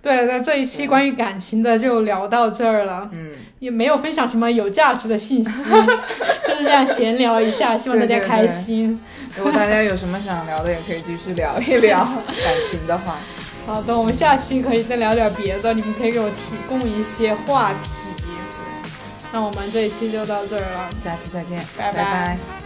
[0.00, 3.08] 对，那这一期关于感情的就聊到这儿了。
[3.12, 3.32] 嗯。
[3.60, 5.62] 也没有分享什么有价值的信息，
[6.48, 9.00] 就是这样闲聊一下， 希望大家开心。
[9.36, 13.18] 如果大家有什么想聊的，也可以继续聊一聊 感情的话。
[13.66, 17.90] 好的，我们下期可以再聊点别的，你们可以给我提供一些话题。
[19.32, 22.59] 那我们这一期就到这儿了，下期再见，拜拜。